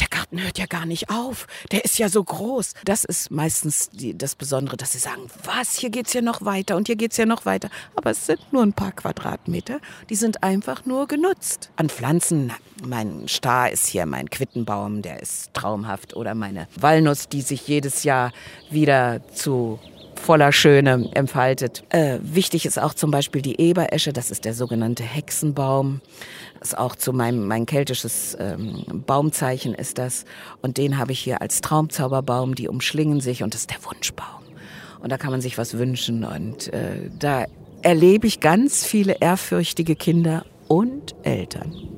der 0.00 0.08
Garten 0.08 0.42
hört 0.42 0.58
ja 0.58 0.66
gar 0.66 0.86
nicht 0.86 1.10
auf, 1.10 1.46
der 1.70 1.84
ist 1.84 1.98
ja 1.98 2.08
so 2.08 2.22
groß. 2.22 2.74
Das 2.84 3.04
ist 3.04 3.30
meistens 3.30 3.90
die, 3.90 4.16
das 4.16 4.34
Besondere, 4.34 4.76
dass 4.76 4.92
sie 4.92 4.98
sagen, 4.98 5.22
was, 5.44 5.78
hier 5.78 5.90
geht's 5.90 6.12
ja 6.12 6.20
noch 6.20 6.44
weiter 6.44 6.76
und 6.76 6.86
hier 6.86 6.96
geht's 6.96 7.16
ja 7.16 7.26
noch 7.26 7.46
weiter. 7.46 7.68
Aber 7.94 8.10
es 8.10 8.26
sind 8.26 8.52
nur 8.52 8.62
ein 8.62 8.72
paar 8.72 8.92
Quadratmeter, 8.92 9.80
die 10.10 10.16
sind 10.16 10.42
einfach 10.42 10.84
nur 10.84 11.06
genutzt. 11.06 11.70
An 11.76 11.88
Pflanzen, 11.88 12.52
mein 12.84 13.28
Star 13.28 13.70
ist 13.70 13.86
hier 13.86 14.06
mein 14.06 14.30
Quittenbaum, 14.30 15.02
der 15.02 15.20
ist 15.20 15.54
traumhaft. 15.54 16.14
Oder 16.16 16.34
meine 16.34 16.68
Walnuss, 16.76 17.28
die 17.28 17.42
sich 17.42 17.66
jedes 17.68 18.02
Jahr 18.02 18.32
wieder 18.70 19.20
zu 19.32 19.78
voller 20.24 20.52
Schöne 20.52 21.10
entfaltet. 21.12 21.84
Äh, 21.90 22.18
wichtig 22.22 22.64
ist 22.64 22.78
auch 22.78 22.94
zum 22.94 23.10
Beispiel 23.10 23.42
die 23.42 23.60
Eberesche, 23.60 24.12
das 24.12 24.30
ist 24.30 24.44
der 24.44 24.54
sogenannte 24.54 25.02
Hexenbaum. 25.02 26.00
Das 26.58 26.68
ist 26.68 26.78
auch 26.78 26.96
zu 26.96 27.12
meinem 27.12 27.46
mein 27.46 27.66
keltisches 27.66 28.36
ähm, 28.40 28.84
Baumzeichen 29.06 29.74
ist 29.74 29.98
das. 29.98 30.24
Und 30.62 30.78
den 30.78 30.96
habe 30.96 31.12
ich 31.12 31.20
hier 31.20 31.42
als 31.42 31.60
Traumzauberbaum, 31.60 32.54
die 32.54 32.68
umschlingen 32.68 33.20
sich 33.20 33.42
und 33.42 33.52
das 33.52 33.62
ist 33.62 33.70
der 33.70 33.84
Wunschbaum. 33.84 34.42
Und 35.00 35.12
da 35.12 35.18
kann 35.18 35.30
man 35.30 35.42
sich 35.42 35.58
was 35.58 35.76
wünschen 35.76 36.24
und 36.24 36.72
äh, 36.72 37.10
da 37.18 37.44
erlebe 37.82 38.26
ich 38.26 38.40
ganz 38.40 38.86
viele 38.86 39.18
ehrfürchtige 39.20 39.94
Kinder 39.94 40.46
und 40.68 41.14
Eltern. 41.22 41.93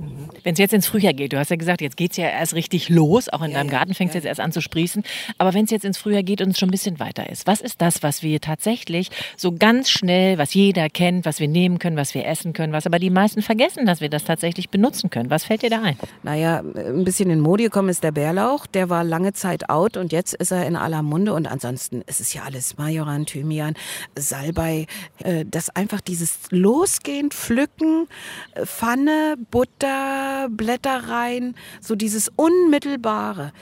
Wenn 0.47 0.53
es 0.53 0.61
jetzt 0.61 0.73
ins 0.73 0.87
Frühjahr 0.87 1.12
geht, 1.12 1.33
du 1.33 1.41
hast 1.41 1.50
ja 1.50 1.57
gesagt, 1.57 1.81
jetzt 1.81 1.97
geht 1.97 2.12
es 2.12 2.19
ja 2.19 2.29
erst 2.29 2.55
richtig 2.55 2.88
los, 2.88 3.29
auch 3.29 3.43
in 3.43 3.50
ja, 3.50 3.59
deinem 3.59 3.69
Garten 3.69 3.95
fängt 3.95 4.11
es 4.11 4.15
ja. 4.15 4.19
jetzt 4.19 4.26
erst 4.26 4.41
an 4.41 4.53
zu 4.53 4.61
sprießen. 4.61 5.03
Aber 5.38 5.55
wenn 5.55 5.65
es 5.65 5.73
jetzt 5.73 5.85
ins 5.85 5.99
Frühjahr 5.99 6.23
geht 6.23 6.41
und 6.41 6.50
es 6.50 6.59
schon 6.61 6.69
ein 6.69 6.71
bisschen 6.71 7.00
weiter 7.00 7.29
ist, 7.29 7.49
was 7.49 7.61
ist 7.61 7.83
das, 7.83 8.05
was 8.05 8.23
wir 8.23 8.41
tatsächlich 8.41 9.11
so 9.37 9.50
ganz 9.50 9.91
schnell, 9.91 10.38
was 10.38 10.55
jeder 10.55 10.88
kennt, 10.88 11.25
was 11.25 11.41
wir 11.41 11.49
nehmen 11.49 11.81
können, 11.81 11.97
was 11.97 12.15
wir 12.15 12.25
essen 12.25 12.53
können, 12.53 12.73
was 12.73 12.87
aber 12.87 13.00
die 13.00 13.11
meisten 13.11 13.43
vergessen, 13.43 13.87
dass 13.87 14.00
wir 14.00 14.09
das 14.09 14.23
tatsächlich 14.23 14.71
benutzen 14.71 15.11
können? 15.11 15.31
Was 15.31 15.43
fällt 15.43 15.62
dir 15.62 15.71
da 15.71 15.83
ein? 15.83 15.97
Naja, 16.23 16.62
ein 16.76 17.03
bisschen 17.03 17.29
in 17.29 17.41
Mode 17.41 17.65
gekommen 17.65 17.88
ist 17.88 18.05
der 18.05 18.12
Bärlauch. 18.12 18.69
Der 18.69 18.88
war 18.88 19.03
lange 19.03 19.33
Zeit 19.33 19.69
out 19.69 19.97
und 19.97 20.12
jetzt 20.12 20.33
ist 20.33 20.53
er 20.53 20.65
in 20.65 20.76
aller 20.76 21.03
Munde. 21.03 21.35
Und 21.35 21.49
ansonsten 21.49 22.03
ist 22.03 22.21
es 22.21 22.33
ja 22.35 22.45
alles 22.45 22.79
Majoran, 22.79 23.26
Thymian, 23.26 23.75
Salbei. 24.15 24.87
Äh, 25.25 25.45
das 25.45 25.71
einfach 25.71 26.00
dieses 26.00 26.38
Losgehen, 26.50 27.33
Pflücken, 27.33 28.07
äh, 28.55 28.65
Pfanne, 28.65 29.35
Butter, 29.50 30.36
Blätter 30.49 31.09
rein, 31.09 31.55
so 31.81 31.95
dieses 31.95 32.31
Unmittelbare. 32.37 33.52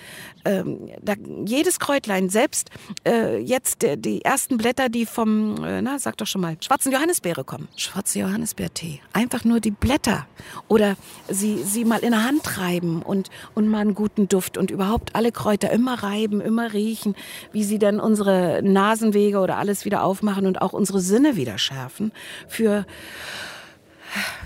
Ähm, 0.45 0.91
da, 1.01 1.15
jedes 1.47 1.81
Kräutlein, 1.81 2.29
selbst 2.29 2.71
äh, 3.07 3.39
jetzt 3.39 3.83
der, 3.83 3.97
die 3.97 4.23
ersten 4.23 4.59
Blätter, 4.59 4.89
die 4.91 5.07
vom, 5.07 5.65
äh, 5.65 5.81
na, 5.81 5.99
sag 5.99 6.19
doch 6.19 6.27
schon 6.27 6.43
mal, 6.43 6.57
schwarzen 6.61 6.93
Johannisbeere 6.93 7.45
kommen. 7.45 7.69
Schwarze 7.77 8.19
Johannisbeertee. 8.19 9.01
Einfach 9.13 9.45
nur 9.45 9.61
die 9.61 9.71
Blätter. 9.71 10.27
Oder 10.69 10.97
sie, 11.29 11.63
sie 11.63 11.85
mal 11.85 12.01
in 12.01 12.11
der 12.11 12.25
Hand 12.25 12.59
reiben 12.59 13.01
und, 13.03 13.31
und 13.55 13.69
mal 13.69 13.79
einen 13.79 13.95
guten 13.95 14.29
Duft 14.29 14.59
und 14.59 14.71
überhaupt 14.71 15.15
alle 15.15 15.33
Kräuter 15.33 15.71
immer 15.71 16.03
reiben, 16.03 16.41
immer 16.43 16.75
riechen, 16.75 17.15
wie 17.53 17.65
sie 17.65 17.79
dann 17.79 17.99
unsere 17.99 18.61
Nasenwege 18.63 19.39
oder 19.39 19.57
alles 19.57 19.85
wieder 19.87 20.05
aufmachen 20.05 20.47
und 20.47 20.61
auch 20.61 20.75
unsere 20.75 21.01
Sinne 21.01 21.37
wieder 21.37 21.57
schärfen 21.57 22.13
für 22.49 22.85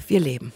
wir 0.06 0.20
leben. 0.20 0.52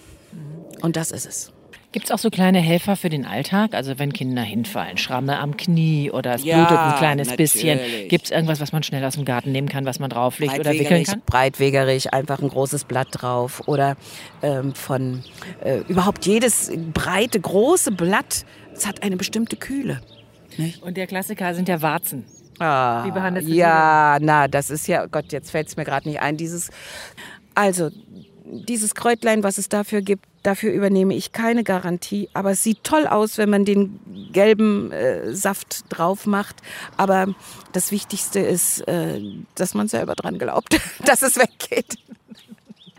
Und 0.81 0.97
das 0.97 1.11
ist 1.11 1.27
es. 1.27 1.53
Gibt 1.93 2.07
es 2.07 2.11
auch 2.11 2.19
so 2.19 2.31
kleine 2.31 2.59
Helfer 2.59 2.97
für 2.97 3.11
den 3.11 3.27
Alltag? 3.27 3.75
Also 3.75 3.99
wenn 3.99 4.15
Kinder 4.15 4.41
hinfallen, 4.41 4.97
Schramme 4.97 5.39
am 5.39 5.59
Knie 5.59 6.11
oder 6.11 6.37
es 6.37 6.45
ja, 6.45 6.57
blutet 6.57 6.79
ein 6.79 6.97
kleines 6.97 7.29
natürlich. 7.29 7.53
bisschen. 7.53 8.09
Gibt 8.09 8.25
es 8.25 8.31
irgendwas, 8.31 8.61
was 8.61 8.73
man 8.73 8.83
schnell 8.83 9.05
aus 9.05 9.15
dem 9.15 9.27
Garten 9.27 9.53
nehmen 9.53 9.69
kann, 9.69 9.85
was 9.85 9.99
man 9.99 10.09
drauflegt 10.09 10.59
oder 10.59 10.73
wickeln 10.73 11.05
kann? 11.05 11.21
Breitwegerig, 11.27 12.15
einfach 12.15 12.41
ein 12.41 12.49
großes 12.49 12.85
Blatt 12.85 13.09
drauf. 13.11 13.63
Oder 13.67 13.97
ähm, 14.43 14.75
von 14.75 15.23
äh, 15.63 15.81
überhaupt 15.89 16.25
jedes 16.25 16.73
breite, 16.95 17.39
große 17.39 17.93
Blatt, 17.93 18.47
es 18.75 18.87
hat 18.87 19.03
eine 19.03 19.17
bestimmte 19.17 19.57
Kühle. 19.57 20.01
Nicht? 20.57 20.83
Und 20.83 20.97
der 20.97 21.07
Klassiker 21.07 21.55
sind 21.55 21.69
ja 21.69 21.83
Warzen. 21.83 22.25
Ah, 22.59 23.05
Wie 23.05 23.11
behandelt 23.11 23.49
Ja, 23.49 24.19
na, 24.21 24.49
das 24.49 24.71
ist 24.71 24.87
ja, 24.87 25.07
Gott, 25.07 25.33
jetzt 25.33 25.51
fällt 25.51 25.69
es 25.69 25.77
mir 25.77 25.85
gerade 25.85 26.09
nicht 26.09 26.21
ein. 26.21 26.37
Dieses, 26.37 26.71
also 27.55 27.91
dieses 28.53 28.95
Kräutlein, 28.95 29.43
was 29.43 29.59
es 29.59 29.69
dafür 29.69 30.03
gibt, 30.03 30.27
dafür 30.43 30.73
übernehme 30.73 31.15
ich 31.15 31.33
keine 31.33 31.65
Garantie. 31.65 32.29
Aber 32.35 32.51
es 32.51 32.63
sieht 32.63 32.85
toll 32.85 33.07
aus, 33.07 33.39
wenn 33.39 33.51
man 33.51 33.65
den 33.65 33.99
gelben 34.33 34.93
äh, 34.93 35.35
Saft 35.35 35.85
drauf 35.89 36.27
macht. 36.27 36.57
Aber 36.97 37.35
das 37.73 37.91
Wichtigste 37.93 38.41
ist, 38.41 38.87
äh, 38.87 39.21
dass 39.55 39.75
man 39.75 39.89
selber 39.89 40.15
dran 40.15 40.39
glaubt, 40.39 40.79
dass 41.05 41.23
es 41.23 41.37
weggeht. 41.37 41.97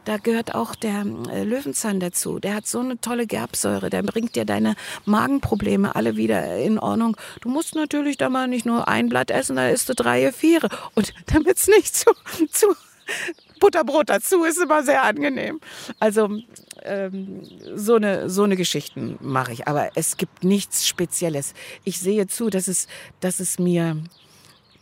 Da 0.06 0.18
gehört 0.18 0.54
auch 0.54 0.76
der 0.76 1.06
äh, 1.32 1.44
Löwenzahn 1.44 2.00
dazu. 2.00 2.40
Der 2.40 2.56
hat 2.56 2.68
so 2.68 2.80
eine 2.80 3.00
tolle 3.00 3.26
Gerbsäure. 3.26 3.90
Der 3.90 4.04
bringt 4.04 4.36
dir 4.36 4.44
deine 4.44 4.76
Magenprobleme 5.06 5.96
alle 5.96 6.18
wieder 6.18 6.58
in 6.58 6.78
Ordnung. 6.78 7.16
Du 7.42 7.50
musst 7.50 7.76
natürlich 7.76 8.18
da 8.18 8.28
mal 8.28 8.48
nicht 8.48 8.66
nur 8.66 8.88
ein 8.88 9.08
Blatt 9.08 9.32
essen, 9.32 9.56
da 9.56 9.70
isst 9.70 9.88
du 9.88 9.94
drei, 9.94 10.32
vier. 10.34 10.62
Und 10.96 11.14
damit 11.28 11.58
es 11.58 11.68
nicht 11.68 11.96
zu, 11.96 12.12
zu 12.52 12.76
Butterbrot 13.63 14.10
dazu 14.10 14.43
ist 14.43 14.62
immer 14.62 14.84
sehr 14.84 15.03
angenehm. 15.03 15.62
Also 15.98 16.29
ähm, 16.82 17.41
so 17.75 17.96
eine 17.96 18.29
so 18.29 18.43
eine 18.43 18.58
Geschichten 18.58 19.17
mache 19.22 19.53
ich, 19.53 19.70
aber 19.70 19.91
es 19.96 20.17
gibt 20.17 20.43
nichts 20.43 20.86
Spezielles. 20.86 21.53
Ich 21.86 21.98
sehe 21.98 22.27
zu, 22.27 22.50
dass 22.50 22.67
es 22.67 22.88
dass 23.22 23.39
es 23.39 23.60
mir 23.60 23.96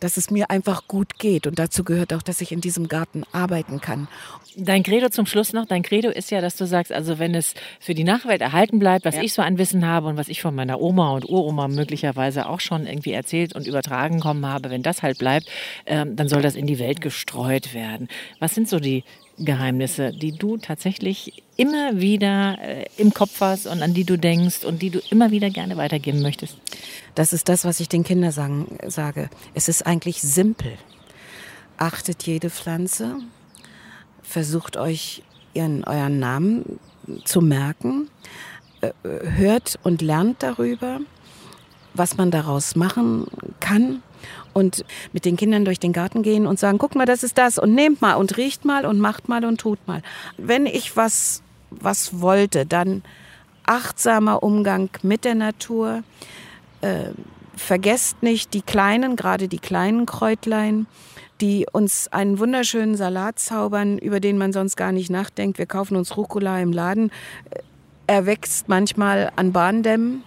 dass 0.02 0.16
es 0.16 0.30
mir 0.30 0.50
einfach 0.50 0.88
gut 0.88 1.18
geht. 1.18 1.46
Und 1.46 1.58
dazu 1.58 1.84
gehört 1.84 2.12
auch, 2.12 2.22
dass 2.22 2.40
ich 2.40 2.52
in 2.52 2.60
diesem 2.60 2.88
Garten 2.88 3.22
arbeiten 3.32 3.80
kann. 3.80 4.08
Dein 4.56 4.82
Credo 4.82 5.08
zum 5.08 5.26
Schluss 5.26 5.52
noch, 5.52 5.64
dein 5.64 5.82
Credo 5.82 6.10
ist 6.10 6.30
ja, 6.30 6.40
dass 6.40 6.56
du 6.56 6.66
sagst, 6.66 6.92
also 6.92 7.18
wenn 7.18 7.34
es 7.34 7.54
für 7.80 7.94
die 7.94 8.04
Nachwelt 8.04 8.40
erhalten 8.40 8.78
bleibt, 8.78 9.04
was 9.04 9.16
ja. 9.16 9.22
ich 9.22 9.32
so 9.32 9.42
an 9.42 9.58
Wissen 9.58 9.86
habe 9.86 10.08
und 10.08 10.16
was 10.16 10.28
ich 10.28 10.42
von 10.42 10.54
meiner 10.54 10.80
Oma 10.80 11.12
und 11.12 11.28
Uroma 11.28 11.68
möglicherweise 11.68 12.48
auch 12.48 12.60
schon 12.60 12.86
irgendwie 12.86 13.12
erzählt 13.12 13.54
und 13.54 13.66
übertragen 13.66 14.20
kommen 14.20 14.44
habe, 14.44 14.70
wenn 14.70 14.82
das 14.82 15.02
halt 15.02 15.18
bleibt, 15.18 15.48
ähm, 15.86 16.16
dann 16.16 16.28
soll 16.28 16.42
das 16.42 16.54
in 16.54 16.66
die 16.66 16.78
Welt 16.78 17.00
gestreut 17.00 17.72
werden. 17.72 18.08
Was 18.40 18.54
sind 18.54 18.68
so 18.68 18.78
die 18.78 19.04
Geheimnisse, 19.38 20.12
die 20.12 20.32
du 20.32 20.56
tatsächlich 20.56 21.42
immer 21.56 22.00
wieder 22.00 22.58
äh, 22.60 22.86
im 22.96 23.12
Kopf 23.14 23.40
hast 23.40 23.66
und 23.66 23.82
an 23.82 23.94
die 23.94 24.04
du 24.04 24.16
denkst 24.16 24.64
und 24.64 24.82
die 24.82 24.90
du 24.90 25.00
immer 25.10 25.30
wieder 25.30 25.50
gerne 25.50 25.76
weitergeben 25.76 26.22
möchtest? 26.22 26.56
Das 27.14 27.32
ist 27.32 27.48
das, 27.48 27.64
was 27.64 27.80
ich 27.80 27.88
den 27.88 28.04
Kindern 28.04 28.32
sagen, 28.32 28.78
sage. 28.86 29.30
Es 29.54 29.68
ist 29.68 29.86
eigentlich 29.86 30.20
simpel. 30.20 30.72
Achtet 31.76 32.24
jede 32.24 32.50
Pflanze, 32.50 33.16
versucht 34.22 34.76
euch 34.76 35.22
ihren, 35.54 35.84
euren 35.84 36.18
Namen 36.18 36.78
zu 37.24 37.40
merken, 37.40 38.08
äh, 38.80 38.92
hört 39.02 39.78
und 39.82 40.02
lernt 40.02 40.42
darüber, 40.42 41.00
was 41.94 42.16
man 42.16 42.30
daraus 42.30 42.76
machen 42.76 43.26
kann 43.60 44.02
und 44.52 44.84
mit 45.12 45.24
den 45.24 45.36
Kindern 45.36 45.64
durch 45.64 45.80
den 45.80 45.92
Garten 45.92 46.22
gehen 46.22 46.46
und 46.46 46.58
sagen, 46.58 46.78
guck 46.78 46.94
mal, 46.94 47.06
das 47.06 47.22
ist 47.22 47.38
das 47.38 47.58
und 47.58 47.74
nehmt 47.74 48.00
mal 48.00 48.14
und 48.14 48.36
riecht 48.36 48.64
mal 48.64 48.86
und 48.86 48.98
macht 48.98 49.28
mal 49.28 49.44
und 49.44 49.60
tut 49.60 49.78
mal. 49.86 50.02
Wenn 50.36 50.66
ich 50.66 50.96
was, 50.96 51.42
was 51.70 52.20
wollte, 52.20 52.66
dann 52.66 53.02
achtsamer 53.64 54.42
Umgang 54.42 54.90
mit 55.02 55.24
der 55.24 55.34
Natur. 55.34 56.02
Äh, 56.80 57.10
vergesst 57.56 58.22
nicht 58.22 58.54
die 58.54 58.62
kleinen, 58.62 59.16
gerade 59.16 59.48
die 59.48 59.58
kleinen 59.58 60.06
Kräutlein, 60.06 60.86
die 61.40 61.66
uns 61.70 62.08
einen 62.08 62.38
wunderschönen 62.38 62.96
Salat 62.96 63.38
zaubern, 63.38 63.98
über 63.98 64.20
den 64.20 64.38
man 64.38 64.52
sonst 64.52 64.76
gar 64.76 64.92
nicht 64.92 65.10
nachdenkt. 65.10 65.58
Wir 65.58 65.66
kaufen 65.66 65.96
uns 65.96 66.16
Rucola 66.16 66.60
im 66.60 66.72
Laden. 66.72 67.10
Er 68.06 68.26
wächst 68.26 68.68
manchmal 68.68 69.32
an 69.36 69.52
Bahndämmen, 69.52 70.22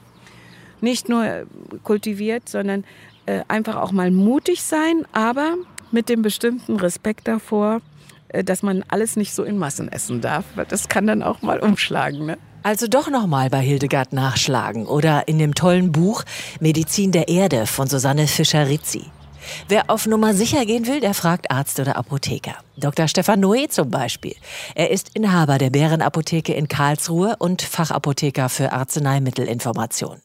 nicht 0.81 1.09
nur 1.09 1.45
kultiviert, 1.83 2.49
sondern 2.49 2.83
äh, 3.25 3.41
einfach 3.47 3.75
auch 3.75 3.91
mal 3.91 4.11
mutig 4.11 4.63
sein, 4.63 5.05
aber 5.11 5.55
mit 5.91 6.09
dem 6.09 6.21
bestimmten 6.21 6.77
Respekt 6.77 7.27
davor, 7.27 7.81
äh, 8.29 8.43
dass 8.43 8.63
man 8.63 8.83
alles 8.87 9.15
nicht 9.15 9.33
so 9.33 9.43
in 9.43 9.57
Massen 9.57 9.91
essen 9.91 10.21
darf. 10.21 10.45
Das 10.69 10.89
kann 10.89 11.07
dann 11.07 11.23
auch 11.23 11.41
mal 11.41 11.59
umschlagen. 11.59 12.25
Ne? 12.25 12.37
Also 12.63 12.87
doch 12.87 13.09
nochmal 13.09 13.49
bei 13.49 13.61
Hildegard 13.61 14.13
nachschlagen 14.13 14.87
oder 14.87 15.27
in 15.27 15.37
dem 15.37 15.53
tollen 15.53 15.91
Buch 15.91 16.23
Medizin 16.59 17.11
der 17.11 17.27
Erde 17.27 17.67
von 17.67 17.87
Susanne 17.87 18.27
Fischer-Rizzi. 18.27 19.03
Wer 19.67 19.89
auf 19.89 20.07
Nummer 20.07 20.33
sicher 20.33 20.65
gehen 20.65 20.87
will, 20.87 20.99
der 20.99 21.13
fragt 21.13 21.51
Arzt 21.51 21.79
oder 21.79 21.95
Apotheker. 21.95 22.55
Dr. 22.77 23.07
Stefan 23.07 23.43
Noé 23.43 23.69
zum 23.69 23.91
Beispiel. 23.91 24.35
Er 24.73 24.89
ist 24.89 25.15
Inhaber 25.15 25.59
der 25.59 25.69
Bärenapotheke 25.69 26.53
in 26.53 26.67
Karlsruhe 26.67 27.35
und 27.37 27.61
Fachapotheker 27.61 28.49
für 28.49 28.71
Arzneimittelinformation. 28.71 30.24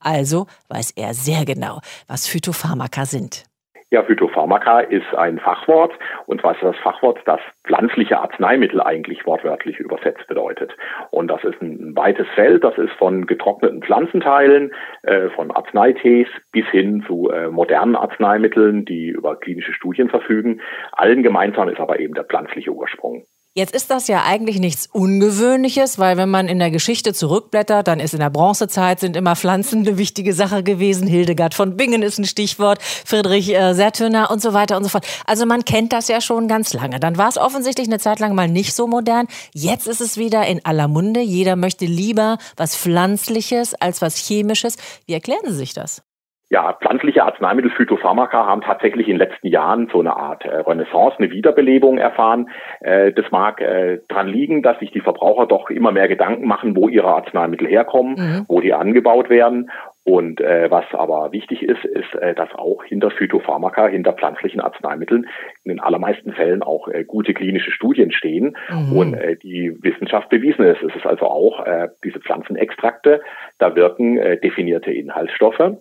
Also 0.00 0.46
weiß 0.68 0.92
er 0.92 1.14
sehr 1.14 1.44
genau, 1.44 1.80
was 2.08 2.26
Phytopharmaka 2.26 3.04
sind. 3.04 3.44
Ja, 3.92 4.04
Phytopharmaka 4.04 4.80
ist 4.80 5.12
ein 5.16 5.40
Fachwort. 5.40 5.92
Und 6.26 6.44
was 6.44 6.56
ist 6.56 6.62
das 6.62 6.76
Fachwort? 6.76 7.18
Das 7.24 7.40
pflanzliche 7.64 8.20
Arzneimittel 8.20 8.80
eigentlich 8.80 9.26
wortwörtlich 9.26 9.80
übersetzt 9.80 10.28
bedeutet. 10.28 10.76
Und 11.10 11.26
das 11.26 11.42
ist 11.42 11.60
ein 11.60 11.96
weites 11.96 12.28
Feld. 12.36 12.62
Das 12.62 12.78
ist 12.78 12.92
von 12.92 13.26
getrockneten 13.26 13.82
Pflanzenteilen, 13.82 14.72
äh, 15.02 15.28
von 15.30 15.50
Arzneitees 15.50 16.28
bis 16.52 16.66
hin 16.68 17.02
zu 17.04 17.30
äh, 17.30 17.48
modernen 17.48 17.96
Arzneimitteln, 17.96 18.84
die 18.84 19.08
über 19.08 19.34
klinische 19.34 19.72
Studien 19.72 20.08
verfügen. 20.08 20.60
Allen 20.92 21.24
gemeinsam 21.24 21.68
ist 21.68 21.80
aber 21.80 21.98
eben 21.98 22.14
der 22.14 22.24
pflanzliche 22.24 22.70
Ursprung. 22.70 23.24
Jetzt 23.52 23.74
ist 23.74 23.90
das 23.90 24.06
ja 24.06 24.22
eigentlich 24.22 24.60
nichts 24.60 24.86
Ungewöhnliches, 24.86 25.98
weil 25.98 26.16
wenn 26.16 26.30
man 26.30 26.46
in 26.46 26.60
der 26.60 26.70
Geschichte 26.70 27.12
zurückblättert, 27.12 27.88
dann 27.88 27.98
ist 27.98 28.14
in 28.14 28.20
der 28.20 28.30
Bronzezeit 28.30 29.00
sind 29.00 29.16
immer 29.16 29.34
Pflanzen 29.34 29.80
eine 29.80 29.98
wichtige 29.98 30.34
Sache 30.34 30.62
gewesen. 30.62 31.08
Hildegard 31.08 31.54
von 31.54 31.76
Bingen 31.76 32.02
ist 32.02 32.18
ein 32.18 32.26
Stichwort, 32.26 32.80
Friedrich 32.80 33.52
äh, 33.52 33.74
Sertüner 33.74 34.30
und 34.30 34.40
so 34.40 34.52
weiter 34.52 34.76
und 34.76 34.84
so 34.84 34.88
fort. 34.88 35.04
Also 35.26 35.46
man 35.46 35.64
kennt 35.64 35.92
das 35.92 36.06
ja 36.06 36.20
schon 36.20 36.46
ganz 36.46 36.72
lange. 36.74 37.00
Dann 37.00 37.18
war 37.18 37.28
es 37.28 37.38
offensichtlich 37.38 37.88
eine 37.88 37.98
Zeit 37.98 38.20
lang 38.20 38.36
mal 38.36 38.46
nicht 38.46 38.72
so 38.72 38.86
modern. 38.86 39.26
Jetzt 39.52 39.88
ist 39.88 40.00
es 40.00 40.16
wieder 40.16 40.46
in 40.46 40.64
aller 40.64 40.86
Munde. 40.86 41.18
Jeder 41.18 41.56
möchte 41.56 41.86
lieber 41.86 42.38
was 42.56 42.76
Pflanzliches 42.76 43.74
als 43.74 44.00
was 44.00 44.14
Chemisches. 44.16 44.76
Wie 45.06 45.14
erklären 45.14 45.42
Sie 45.48 45.56
sich 45.56 45.74
das? 45.74 46.02
Ja, 46.52 46.72
pflanzliche 46.72 47.22
Arzneimittel, 47.22 47.70
Phytopharmaka, 47.70 48.44
haben 48.44 48.60
tatsächlich 48.62 49.06
in 49.06 49.14
den 49.14 49.28
letzten 49.28 49.46
Jahren 49.46 49.88
so 49.92 50.00
eine 50.00 50.16
Art 50.16 50.44
äh, 50.44 50.56
Renaissance, 50.56 51.16
eine 51.18 51.30
Wiederbelebung 51.30 51.98
erfahren. 51.98 52.50
Äh, 52.80 53.12
das 53.12 53.30
mag 53.30 53.60
äh, 53.60 54.00
dran 54.08 54.26
liegen, 54.26 54.60
dass 54.60 54.76
sich 54.80 54.90
die 54.90 55.00
Verbraucher 55.00 55.46
doch 55.46 55.70
immer 55.70 55.92
mehr 55.92 56.08
Gedanken 56.08 56.48
machen, 56.48 56.74
wo 56.74 56.88
ihre 56.88 57.06
Arzneimittel 57.06 57.68
herkommen, 57.68 58.14
mhm. 58.14 58.46
wo 58.48 58.60
die 58.60 58.74
angebaut 58.74 59.30
werden. 59.30 59.70
Und 60.02 60.40
äh, 60.40 60.68
was 60.72 60.86
aber 60.92 61.30
wichtig 61.30 61.62
ist, 61.62 61.84
ist, 61.84 62.14
äh, 62.16 62.34
dass 62.34 62.52
auch 62.56 62.82
hinter 62.82 63.12
Phytopharmaka, 63.12 63.86
hinter 63.86 64.14
pflanzlichen 64.14 64.60
Arzneimitteln 64.60 65.28
in 65.62 65.68
den 65.68 65.78
allermeisten 65.78 66.32
Fällen 66.32 66.64
auch 66.64 66.88
äh, 66.88 67.04
gute 67.04 67.32
klinische 67.32 67.70
Studien 67.70 68.10
stehen 68.10 68.56
mhm. 68.70 68.96
und 68.96 69.14
äh, 69.14 69.36
die 69.36 69.76
Wissenschaft 69.82 70.30
bewiesen 70.30 70.64
ist. 70.64 70.82
Es 70.82 70.96
ist 70.96 71.06
also 71.06 71.26
auch 71.26 71.64
äh, 71.64 71.90
diese 72.02 72.18
Pflanzenextrakte, 72.18 73.20
da 73.58 73.76
wirken 73.76 74.18
äh, 74.18 74.40
definierte 74.40 74.90
Inhaltsstoffe 74.90 75.76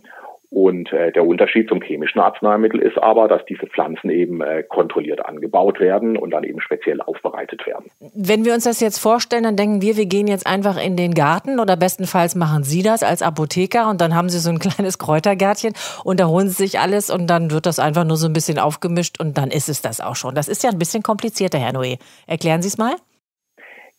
und 0.51 0.91
äh, 0.91 1.11
der 1.11 1.25
Unterschied 1.25 1.69
zum 1.69 1.81
chemischen 1.81 2.19
Arzneimittel 2.19 2.81
ist 2.81 2.97
aber, 2.97 3.27
dass 3.27 3.45
diese 3.45 3.67
Pflanzen 3.67 4.09
eben 4.09 4.41
äh, 4.41 4.63
kontrolliert 4.63 5.23
angebaut 5.23 5.79
werden 5.79 6.17
und 6.17 6.31
dann 6.31 6.43
eben 6.43 6.59
speziell 6.59 7.01
aufbereitet 7.01 7.67
werden. 7.67 7.85
Wenn 8.15 8.45
wir 8.45 8.55
uns 8.55 8.63
das 8.63 8.79
jetzt 8.79 8.97
vorstellen, 8.97 9.43
dann 9.43 9.55
denken 9.55 9.81
wir, 9.83 9.95
wir 9.95 10.07
gehen 10.07 10.25
jetzt 10.25 10.47
einfach 10.47 10.83
in 10.83 10.97
den 10.97 11.13
Garten 11.13 11.59
oder 11.59 11.77
bestenfalls 11.77 12.35
machen 12.35 12.63
Sie 12.63 12.81
das 12.81 13.03
als 13.03 13.21
Apotheker 13.21 13.89
und 13.89 14.01
dann 14.01 14.15
haben 14.15 14.29
Sie 14.29 14.39
so 14.39 14.49
ein 14.49 14.59
kleines 14.59 14.97
Kräutergärtchen 14.97 15.73
und 16.03 16.19
da 16.19 16.27
holen 16.27 16.47
Sie 16.47 16.63
sich 16.63 16.79
alles 16.79 17.11
und 17.11 17.27
dann 17.27 17.51
wird 17.51 17.67
das 17.67 17.77
einfach 17.77 18.03
nur 18.03 18.17
so 18.17 18.25
ein 18.25 18.33
bisschen 18.33 18.57
aufgemischt 18.57 19.19
und 19.19 19.37
dann 19.37 19.51
ist 19.51 19.69
es 19.69 19.83
das 19.83 20.01
auch 20.01 20.15
schon. 20.15 20.33
Das 20.33 20.47
ist 20.47 20.63
ja 20.63 20.71
ein 20.71 20.79
bisschen 20.79 21.03
komplizierter, 21.03 21.59
Herr 21.59 21.73
Noé. 21.73 21.99
Erklären 22.25 22.63
Sie 22.63 22.69
es 22.69 22.77
mal? 22.79 22.95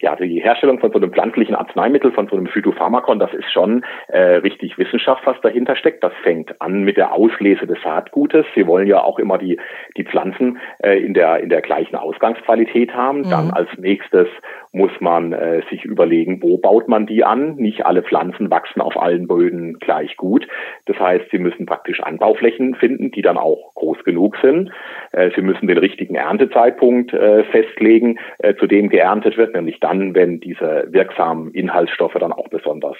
Ja, 0.00 0.16
die 0.16 0.42
Herstellung 0.42 0.78
von 0.80 0.90
so 0.90 0.98
einem 0.98 1.12
pflanzlichen 1.12 1.54
Arzneimittel, 1.54 2.12
von 2.12 2.26
so 2.28 2.36
einem 2.36 2.46
Phytopharmakon, 2.46 3.18
das 3.18 3.32
ist 3.34 3.52
schon 3.52 3.84
äh, 4.08 4.36
richtig 4.36 4.78
Wissenschaft, 4.78 5.26
was 5.26 5.40
dahinter 5.42 5.76
steckt. 5.76 6.02
Das 6.02 6.12
fängt 6.22 6.60
an 6.60 6.82
mit 6.82 6.96
der 6.96 7.12
Auslese 7.12 7.66
des 7.66 7.80
Saatgutes. 7.82 8.46
Sie 8.54 8.66
wollen 8.66 8.86
ja 8.86 9.02
auch 9.02 9.18
immer 9.18 9.36
die, 9.36 9.58
die 9.96 10.04
Pflanzen 10.04 10.58
äh, 10.82 10.98
in, 10.98 11.12
der, 11.12 11.40
in 11.40 11.50
der 11.50 11.60
gleichen 11.60 11.96
Ausgangsqualität 11.96 12.94
haben. 12.94 13.20
Mhm. 13.20 13.30
Dann 13.30 13.50
als 13.50 13.68
nächstes 13.76 14.28
muss 14.72 14.92
man 15.00 15.32
äh, 15.32 15.62
sich 15.68 15.84
überlegen, 15.84 16.42
wo 16.42 16.56
baut 16.56 16.88
man 16.88 17.06
die 17.06 17.24
an. 17.24 17.56
Nicht 17.56 17.84
alle 17.84 18.02
Pflanzen 18.02 18.50
wachsen 18.50 18.80
auf 18.80 19.00
allen 19.00 19.26
Böden 19.26 19.78
gleich 19.80 20.16
gut. 20.16 20.46
Das 20.86 20.98
heißt, 20.98 21.30
sie 21.30 21.38
müssen 21.38 21.66
praktisch 21.66 22.00
Anbauflächen 22.00 22.74
finden, 22.74 23.10
die 23.10 23.22
dann 23.22 23.36
auch 23.36 23.69
groß 23.80 24.04
genug 24.04 24.36
sind. 24.42 24.70
Äh, 25.12 25.30
sie 25.34 25.42
müssen 25.42 25.66
den 25.66 25.78
richtigen 25.78 26.14
Erntezeitpunkt 26.14 27.12
äh, 27.12 27.44
festlegen, 27.44 28.18
äh, 28.38 28.54
zu 28.54 28.66
dem 28.66 28.88
geerntet 28.88 29.36
wird, 29.36 29.54
nämlich 29.54 29.80
dann, 29.80 30.14
wenn 30.14 30.40
diese 30.40 30.86
wirksamen 30.88 31.52
Inhaltsstoffe 31.52 32.16
dann 32.18 32.32
auch 32.32 32.48
besonders 32.48 32.96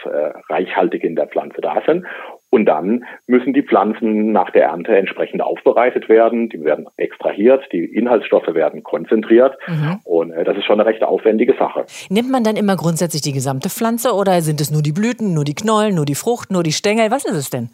reichhaltig 0.49 1.05
in 1.05 1.17
der 1.17 1.27
Pflanze 1.27 1.61
da 1.61 1.83
sind. 1.87 2.07
Und 2.51 2.67
dann 2.67 3.05
müssen 3.27 3.53
die 3.53 3.63
Pflanzen 3.63 4.33
nach 4.33 4.51
der 4.51 4.65
Ernte 4.65 4.97
entsprechend 4.97 5.43
aufbereitet 5.43 6.09
werden. 6.09 6.49
Die 6.49 6.65
werden 6.65 6.87
extrahiert, 6.97 7.63
die 7.73 7.85
Inhaltsstoffe 7.85 8.55
werden 8.55 8.83
konzentriert. 8.83 9.57
Mhm. 9.69 9.99
Und 10.05 10.31
das 10.31 10.57
ist 10.57 10.65
schon 10.65 10.81
eine 10.81 10.89
recht 10.89 11.03
aufwendige 11.03 11.55
Sache. 11.55 11.85
Nimmt 12.09 12.31
man 12.31 12.43
dann 12.43 12.57
immer 12.57 12.77
grundsätzlich 12.77 13.23
die 13.23 13.33
gesamte 13.33 13.69
Pflanze 13.69 14.13
oder 14.15 14.41
sind 14.41 14.61
es 14.61 14.71
nur 14.71 14.83
die 14.83 14.93
Blüten, 14.93 15.35
nur 15.35 15.45
die 15.45 15.55
Knollen, 15.55 15.95
nur 15.95 16.07
die 16.07 16.15
Frucht, 16.15 16.51
nur 16.51 16.63
die 16.63 16.73
Stängel? 16.73 17.11
Was 17.11 17.25
ist 17.25 17.37
es 17.37 17.51
denn? 17.51 17.71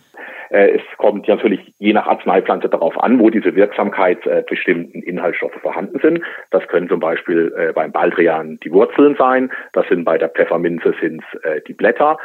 Äh, 0.50 0.76
es 0.76 0.82
kommt 0.98 1.28
natürlich 1.28 1.74
je 1.78 1.92
nach 1.92 2.06
Arzneipflanze 2.06 2.68
darauf 2.68 2.98
an, 3.02 3.18
wo 3.18 3.30
diese 3.30 3.54
Wirksamkeit 3.54 4.26
äh, 4.26 4.42
bestimmten 4.48 5.02
Inhaltsstoffe 5.02 5.60
vorhanden 5.60 5.98
sind. 6.00 6.20
Das 6.50 6.66
können 6.68 6.88
zum 6.88 7.00
Beispiel 7.00 7.54
äh, 7.56 7.72
beim 7.72 7.92
Baldrian 7.92 8.58
die 8.62 8.72
Wurzeln 8.72 9.16
sein, 9.18 9.50
das 9.72 9.86
sind 9.88 10.04
bei 10.04 10.18
der 10.18 10.28
Pfefferminze 10.28 10.94
sind 11.00 11.22
äh, 11.42 11.60
die 11.66 11.74
Blätter. 11.74 12.18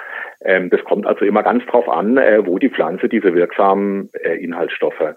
Ähm, 0.44 0.70
das 0.70 0.84
kommt 0.84 1.06
also 1.06 1.26
immer 1.26 1.44
ganz 1.44 1.66
drauf 1.66 1.88
an, 1.90 2.16
wo 2.46 2.58
die 2.58 2.70
Pflanze 2.70 3.10
diese 3.10 3.34
wirksamen 3.34 4.10
Inhaltsstoffe 4.40 5.16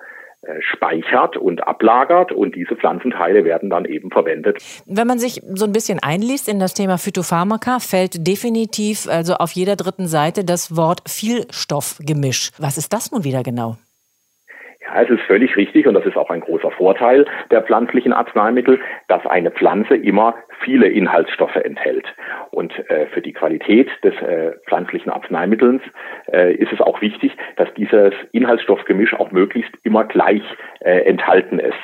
speichert 0.60 1.36
und 1.36 1.66
ablagert 1.66 2.32
und 2.32 2.54
diese 2.54 2.76
Pflanzenteile 2.76 3.44
werden 3.44 3.70
dann 3.70 3.84
eben 3.84 4.10
verwendet. 4.10 4.58
Wenn 4.86 5.06
man 5.06 5.18
sich 5.18 5.40
so 5.54 5.64
ein 5.64 5.72
bisschen 5.72 5.98
einliest 6.02 6.48
in 6.48 6.58
das 6.58 6.74
Thema 6.74 6.98
Phytopharmaka, 6.98 7.78
fällt 7.78 8.26
definitiv 8.26 9.08
also 9.08 9.34
auf 9.34 9.52
jeder 9.52 9.76
dritten 9.76 10.06
Seite 10.06 10.44
das 10.44 10.76
Wort 10.76 11.02
Vielstoffgemisch. 11.06 12.50
Was 12.58 12.78
ist 12.78 12.92
das 12.92 13.10
nun 13.10 13.24
wieder 13.24 13.42
genau? 13.42 13.76
Ja, 14.84 15.02
es 15.02 15.08
ist 15.08 15.22
völlig 15.22 15.56
richtig 15.56 15.86
und 15.86 15.94
das 15.94 16.04
ist 16.04 16.16
auch 16.16 16.30
ein 16.30 16.40
großer 16.40 16.70
Vorteil 16.70 17.24
der 17.50 17.62
pflanzlichen 17.62 18.12
Arzneimittel, 18.12 18.80
dass 19.08 19.24
eine 19.26 19.50
Pflanze 19.50 19.96
immer 19.96 20.34
viele 20.60 20.88
Inhaltsstoffe 20.88 21.56
enthält. 21.56 22.06
Und 22.50 22.72
äh, 22.90 23.06
für 23.06 23.22
die 23.22 23.32
Qualität 23.32 23.88
des 24.02 24.14
äh, 24.16 24.52
pflanzlichen 24.66 25.10
Arzneimittels 25.10 25.82
äh, 26.30 26.54
ist 26.54 26.72
es 26.72 26.80
auch 26.80 27.00
wichtig, 27.00 27.36
dass 27.56 27.72
dieses 27.74 28.12
Inhaltsstoffgemisch 28.32 29.14
auch 29.14 29.30
möglichst 29.32 29.72
immer 29.84 30.04
gleich 30.04 30.42
äh, 30.80 31.00
enthalten 31.00 31.58
ist. 31.58 31.74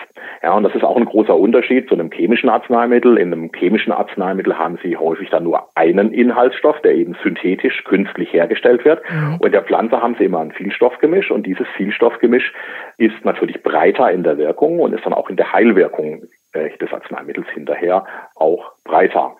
Ja, 0.42 0.54
und 0.54 0.62
das 0.62 0.74
ist 0.74 0.84
auch 0.84 0.96
ein 0.96 1.04
großer 1.04 1.36
Unterschied 1.36 1.88
zu 1.88 1.94
einem 1.94 2.10
chemischen 2.10 2.48
Arzneimittel. 2.48 3.18
In 3.18 3.32
einem 3.32 3.50
chemischen 3.52 3.92
Arzneimittel 3.92 4.58
haben 4.58 4.78
Sie 4.82 4.96
häufig 4.96 5.30
dann 5.30 5.44
nur 5.44 5.68
einen 5.74 6.12
Inhaltsstoff, 6.12 6.80
der 6.82 6.94
eben 6.94 7.16
synthetisch, 7.22 7.84
künstlich 7.84 8.32
hergestellt 8.32 8.84
wird. 8.84 9.02
Mhm. 9.10 9.34
Und 9.34 9.46
in 9.46 9.52
der 9.52 9.62
Pflanze 9.62 10.00
haben 10.00 10.16
Sie 10.18 10.24
immer 10.24 10.40
ein 10.40 10.52
Vielstoffgemisch 10.52 11.30
und 11.30 11.46
dieses 11.46 11.66
Vielstoffgemisch 11.76 12.52
ist 12.96 13.24
natürlich 13.24 13.62
breiter 13.62 14.10
in 14.10 14.22
der 14.22 14.38
Wirkung 14.38 14.78
und 14.78 14.92
ist 14.92 15.04
dann 15.04 15.14
auch 15.14 15.28
in 15.28 15.36
der 15.36 15.52
Heilwirkung 15.52 16.22
äh, 16.52 16.76
des 16.78 16.92
Arzneimittels 16.92 17.48
hinterher 17.54 18.04
auch 18.34 18.72
breiter. 18.84 19.36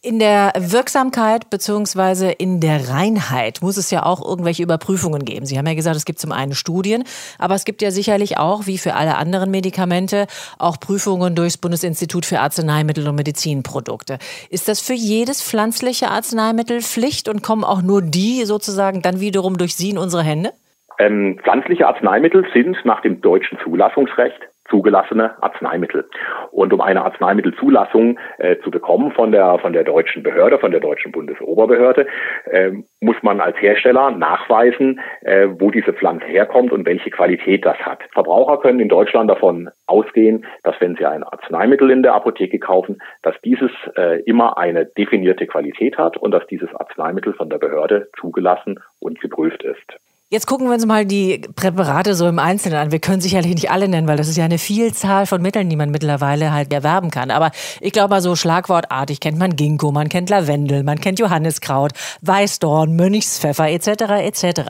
In 0.00 0.20
der 0.20 0.52
Wirksamkeit 0.56 1.50
beziehungsweise 1.50 2.30
in 2.30 2.60
der 2.60 2.88
Reinheit 2.88 3.62
muss 3.62 3.76
es 3.76 3.90
ja 3.90 4.04
auch 4.04 4.24
irgendwelche 4.24 4.62
Überprüfungen 4.62 5.24
geben. 5.24 5.44
Sie 5.44 5.58
haben 5.58 5.66
ja 5.66 5.74
gesagt, 5.74 5.96
es 5.96 6.04
gibt 6.04 6.20
zum 6.20 6.30
einen 6.30 6.54
Studien, 6.54 7.02
aber 7.40 7.56
es 7.56 7.64
gibt 7.64 7.82
ja 7.82 7.90
sicherlich 7.90 8.38
auch, 8.38 8.68
wie 8.68 8.78
für 8.78 8.94
alle 8.94 9.16
anderen 9.16 9.50
Medikamente, 9.50 10.28
auch 10.60 10.78
Prüfungen 10.78 11.34
durchs 11.34 11.58
Bundesinstitut 11.58 12.26
für 12.26 12.38
Arzneimittel 12.38 13.08
und 13.08 13.16
Medizinprodukte. 13.16 14.18
Ist 14.50 14.68
das 14.68 14.80
für 14.80 14.94
jedes 14.94 15.42
pflanzliche 15.42 16.10
Arzneimittel 16.10 16.80
Pflicht 16.80 17.28
und 17.28 17.42
kommen 17.42 17.64
auch 17.64 17.82
nur 17.82 18.02
die 18.02 18.44
sozusagen 18.44 19.02
dann 19.02 19.18
wiederum 19.18 19.58
durch 19.58 19.74
Sie 19.74 19.90
in 19.90 19.98
unsere 19.98 20.22
Hände? 20.22 20.52
Ähm, 21.00 21.40
pflanzliche 21.42 21.88
Arzneimittel 21.88 22.46
sind 22.54 22.76
nach 22.84 23.00
dem 23.00 23.20
deutschen 23.20 23.58
Zulassungsrecht 23.64 24.38
zugelassene 24.68 25.42
Arzneimittel. 25.42 26.04
Und 26.50 26.72
um 26.72 26.80
eine 26.80 27.04
Arzneimittelzulassung 27.04 28.18
äh, 28.38 28.56
zu 28.58 28.70
bekommen 28.70 29.12
von 29.12 29.32
der 29.32 29.58
von 29.58 29.72
der 29.72 29.84
deutschen 29.84 30.22
Behörde, 30.22 30.58
von 30.58 30.70
der 30.70 30.80
deutschen 30.80 31.12
Bundesoberbehörde, 31.12 32.06
äh, 32.46 32.72
muss 33.00 33.16
man 33.22 33.40
als 33.40 33.56
Hersteller 33.60 34.10
nachweisen, 34.10 35.00
äh, 35.22 35.48
wo 35.58 35.70
diese 35.70 35.92
Pflanze 35.92 36.26
herkommt 36.26 36.72
und 36.72 36.86
welche 36.86 37.10
Qualität 37.10 37.64
das 37.64 37.78
hat. 37.78 38.02
Verbraucher 38.12 38.58
können 38.58 38.80
in 38.80 38.88
Deutschland 38.88 39.30
davon 39.30 39.70
ausgehen, 39.86 40.44
dass 40.62 40.80
wenn 40.80 40.96
sie 40.96 41.06
ein 41.06 41.22
Arzneimittel 41.22 41.90
in 41.90 42.02
der 42.02 42.14
Apotheke 42.14 42.58
kaufen, 42.58 42.98
dass 43.22 43.34
dieses 43.42 43.70
äh, 43.96 44.20
immer 44.22 44.58
eine 44.58 44.86
definierte 44.86 45.46
Qualität 45.46 45.98
hat 45.98 46.16
und 46.16 46.32
dass 46.32 46.46
dieses 46.46 46.74
Arzneimittel 46.74 47.32
von 47.34 47.50
der 47.50 47.58
Behörde 47.58 48.08
zugelassen 48.18 48.80
und 49.00 49.20
geprüft 49.20 49.62
ist. 49.62 49.98
Jetzt 50.28 50.48
gucken 50.48 50.66
wir 50.66 50.74
uns 50.74 50.84
mal 50.84 51.04
die 51.04 51.40
Präparate 51.54 52.14
so 52.14 52.26
im 52.26 52.40
Einzelnen 52.40 52.78
an. 52.78 52.90
Wir 52.90 52.98
können 52.98 53.20
sicherlich 53.20 53.54
nicht 53.54 53.70
alle 53.70 53.86
nennen, 53.86 54.08
weil 54.08 54.16
das 54.16 54.26
ist 54.26 54.36
ja 54.36 54.44
eine 54.44 54.58
Vielzahl 54.58 55.24
von 55.24 55.40
Mitteln, 55.40 55.68
die 55.68 55.76
man 55.76 55.92
mittlerweile 55.92 56.52
halt 56.52 56.72
erwerben 56.72 57.12
kann. 57.12 57.30
Aber 57.30 57.52
ich 57.80 57.92
glaube 57.92 58.10
mal 58.10 58.20
so 58.20 58.34
schlagwortartig 58.34 59.20
kennt 59.20 59.38
man 59.38 59.54
Ginkgo, 59.54 59.92
man 59.92 60.08
kennt 60.08 60.28
Lavendel, 60.28 60.82
man 60.82 60.98
kennt 60.98 61.20
Johanniskraut, 61.20 61.92
Weißdorn, 62.22 62.96
Mönchspfeffer 62.96 63.70
etc. 63.70 63.86
etc. 64.26 64.62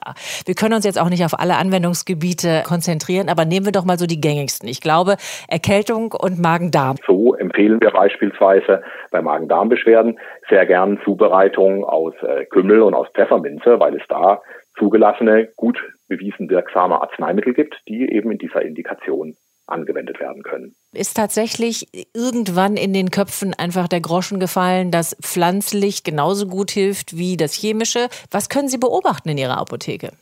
Wir 0.45 0.55
können 0.55 0.75
uns 0.75 0.85
jetzt 0.85 1.01
auch 1.01 1.09
nicht 1.09 1.25
auf 1.25 1.41
alle 1.41 1.57
Anwendungsgebiete 1.57 2.65
konzentrieren, 2.67 3.31
aber 3.31 3.47
nehmen 3.47 3.65
wir 3.65 3.73
doch 3.73 3.87
mal 3.87 3.99
so 3.99 4.05
die 4.05 4.21
gängigsten. 4.21 4.69
Ich 4.69 4.83
glaube, 4.83 5.17
Erkältung 5.49 6.13
und 6.13 6.39
Magen-Darm. 6.39 6.97
So 7.07 7.35
empfehlen 7.35 7.81
wir 7.81 7.93
beispielsweise 7.93 8.83
bei 9.11 9.23
Magen-Darm-Beschwerden 9.23 10.19
sehr 10.51 10.67
gern 10.67 11.01
Zubereitungen 11.03 11.83
aus 11.83 12.13
äh, 12.21 12.45
Kümmel 12.45 12.83
und 12.83 12.93
aus 12.93 13.09
Pfefferminze, 13.15 13.81
weil 13.81 13.97
es 13.97 14.03
da 14.07 14.43
zugelassene, 14.79 15.49
gut 15.57 15.79
bewiesen 16.09 16.49
wirksame 16.49 17.01
Arzneimittel 17.01 17.55
gibt, 17.55 17.77
die 17.89 18.11
eben 18.11 18.31
in 18.31 18.39
dieser 18.39 18.63
Indikation 18.63 19.37
angewendet 19.67 20.21
werden 20.21 20.43
können. 20.43 20.77
Ist 20.93 21.17
tatsächlich 21.17 21.89
irgendwann 22.15 22.77
in 22.77 22.93
den 22.93 23.11
Köpfen 23.11 23.53
einfach 23.55 23.89
der 23.89 24.01
Groschen 24.01 24.39
gefallen, 24.39 24.91
dass 24.91 25.17
pflanzlich 25.21 26.05
genauso 26.05 26.47
gut 26.47 26.71
hilft 26.71 27.17
wie 27.17 27.37
das 27.37 27.53
chemische? 27.55 28.09
Was 28.31 28.49
können 28.49 28.69
Sie 28.69 28.79
beobachten 28.79 29.29
in 29.29 29.39
Ihrer 29.39 29.59
Apotheke? 29.59 30.13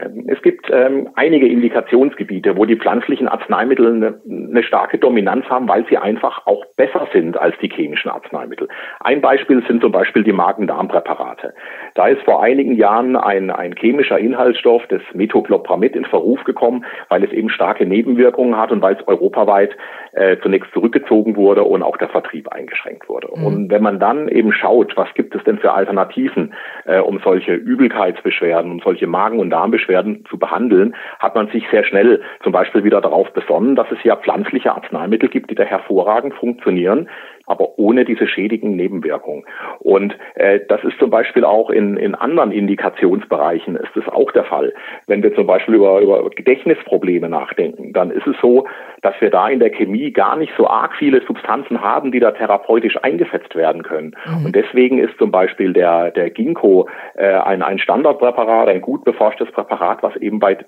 Ähm, 0.00 0.24
es 0.28 0.40
gibt 0.42 0.70
ähm, 0.70 1.08
einige 1.14 1.46
Indikationsgebiete, 1.46 2.56
wo 2.56 2.64
die 2.64 2.76
pflanzlichen 2.76 3.28
Arzneimittel 3.28 3.86
eine, 3.86 4.20
eine, 4.28 4.62
starke 4.62 4.98
Dominanz 4.98 5.46
haben, 5.46 5.68
weil 5.68 5.86
sie 5.88 5.96
einfach 5.98 6.46
auch 6.46 6.64
besser 6.76 7.06
sind 7.12 7.38
als 7.38 7.56
die 7.60 7.68
chemischen 7.68 8.10
Arzneimittel. 8.10 8.68
Ein 9.00 9.20
Beispiel 9.20 9.62
sind 9.66 9.82
zum 9.82 9.92
Beispiel 9.92 10.24
die 10.24 10.32
Magen-Darm-Präparate. 10.32 11.54
Da 11.94 12.08
ist 12.08 12.22
vor 12.22 12.42
einigen 12.42 12.74
Jahren 12.74 13.16
ein, 13.16 13.50
ein 13.50 13.74
chemischer 13.76 14.18
Inhaltsstoff, 14.18 14.82
das 14.88 15.02
Metoclopramid, 15.14 15.96
in 15.96 16.04
Verruf 16.04 16.42
gekommen, 16.44 16.84
weil 17.08 17.24
es 17.24 17.32
eben 17.32 17.48
starke 17.48 17.86
Nebenwirkungen 17.86 18.56
hat 18.56 18.72
und 18.72 18.82
weil 18.82 18.96
es 18.96 19.08
europaweit 19.08 19.76
äh, 20.12 20.36
zunächst 20.42 20.72
zurückgezogen 20.72 21.36
wurde 21.36 21.64
und 21.64 21.82
auch 21.82 21.96
der 21.96 22.08
Vertrieb 22.08 22.48
eingeschränkt 22.48 23.08
wurde. 23.08 23.28
Mhm. 23.34 23.46
Und 23.46 23.70
wenn 23.70 23.82
man 23.82 24.00
dann 24.00 24.28
eben 24.28 24.52
schaut, 24.52 24.96
was 24.96 25.12
gibt 25.14 25.34
es 25.34 25.44
denn 25.44 25.58
für 25.58 25.72
Alternativen, 25.72 26.54
äh, 26.84 26.98
um 26.98 27.20
solche 27.22 27.54
Übelkeitsbeschwerden, 27.54 28.70
um 28.70 28.80
solche 28.80 29.06
Magen- 29.06 29.38
und 29.38 29.50
Darmbeschwerden 29.50 29.85
zu 30.28 30.38
behandeln, 30.38 30.94
hat 31.18 31.34
man 31.34 31.48
sich 31.48 31.64
sehr 31.70 31.84
schnell 31.84 32.22
zum 32.42 32.52
Beispiel 32.52 32.84
wieder 32.84 33.00
darauf 33.00 33.32
besonnen, 33.32 33.76
dass 33.76 33.90
es 33.90 34.02
ja 34.02 34.16
pflanzliche 34.16 34.72
Arzneimittel 34.72 35.28
gibt, 35.28 35.50
die 35.50 35.54
da 35.54 35.64
hervorragend 35.64 36.34
funktionieren, 36.34 37.08
aber 37.46 37.78
ohne 37.78 38.04
diese 38.04 38.26
schädigen 38.26 38.76
Nebenwirkungen. 38.76 39.44
Und 39.78 40.16
äh, 40.34 40.60
das 40.68 40.82
ist 40.84 40.98
zum 40.98 41.10
Beispiel 41.10 41.44
auch 41.44 41.70
in, 41.70 41.96
in 41.96 42.14
anderen 42.14 42.52
Indikationsbereichen 42.52 43.76
ist 43.76 43.96
es 43.96 44.08
auch 44.08 44.30
der 44.32 44.44
Fall. 44.44 44.72
Wenn 45.06 45.22
wir 45.22 45.34
zum 45.34 45.46
Beispiel 45.46 45.74
über, 45.74 46.00
über 46.00 46.28
Gedächtnisprobleme 46.30 47.28
nachdenken, 47.28 47.92
dann 47.92 48.10
ist 48.10 48.26
es 48.26 48.36
so, 48.40 48.66
dass 49.02 49.14
wir 49.20 49.30
da 49.30 49.48
in 49.48 49.60
der 49.60 49.70
Chemie 49.70 50.10
gar 50.10 50.36
nicht 50.36 50.52
so 50.56 50.66
arg 50.68 50.94
viele 50.98 51.22
Substanzen 51.22 51.80
haben, 51.80 52.12
die 52.12 52.20
da 52.20 52.32
therapeutisch 52.32 52.96
eingesetzt 53.02 53.54
werden 53.54 53.82
können. 53.82 54.14
Mhm. 54.26 54.46
Und 54.46 54.56
deswegen 54.56 54.98
ist 54.98 55.16
zum 55.18 55.30
Beispiel 55.30 55.72
der, 55.72 56.10
der 56.10 56.30
Ginkgo 56.30 56.88
äh, 57.14 57.26
ein, 57.26 57.62
ein 57.62 57.78
Standardpräparat, 57.78 58.68
ein 58.68 58.80
gut 58.80 59.04
beforschtes 59.04 59.50
Präparat, 59.52 60.02
was 60.02 60.16
eben 60.16 60.40
bei 60.40 60.58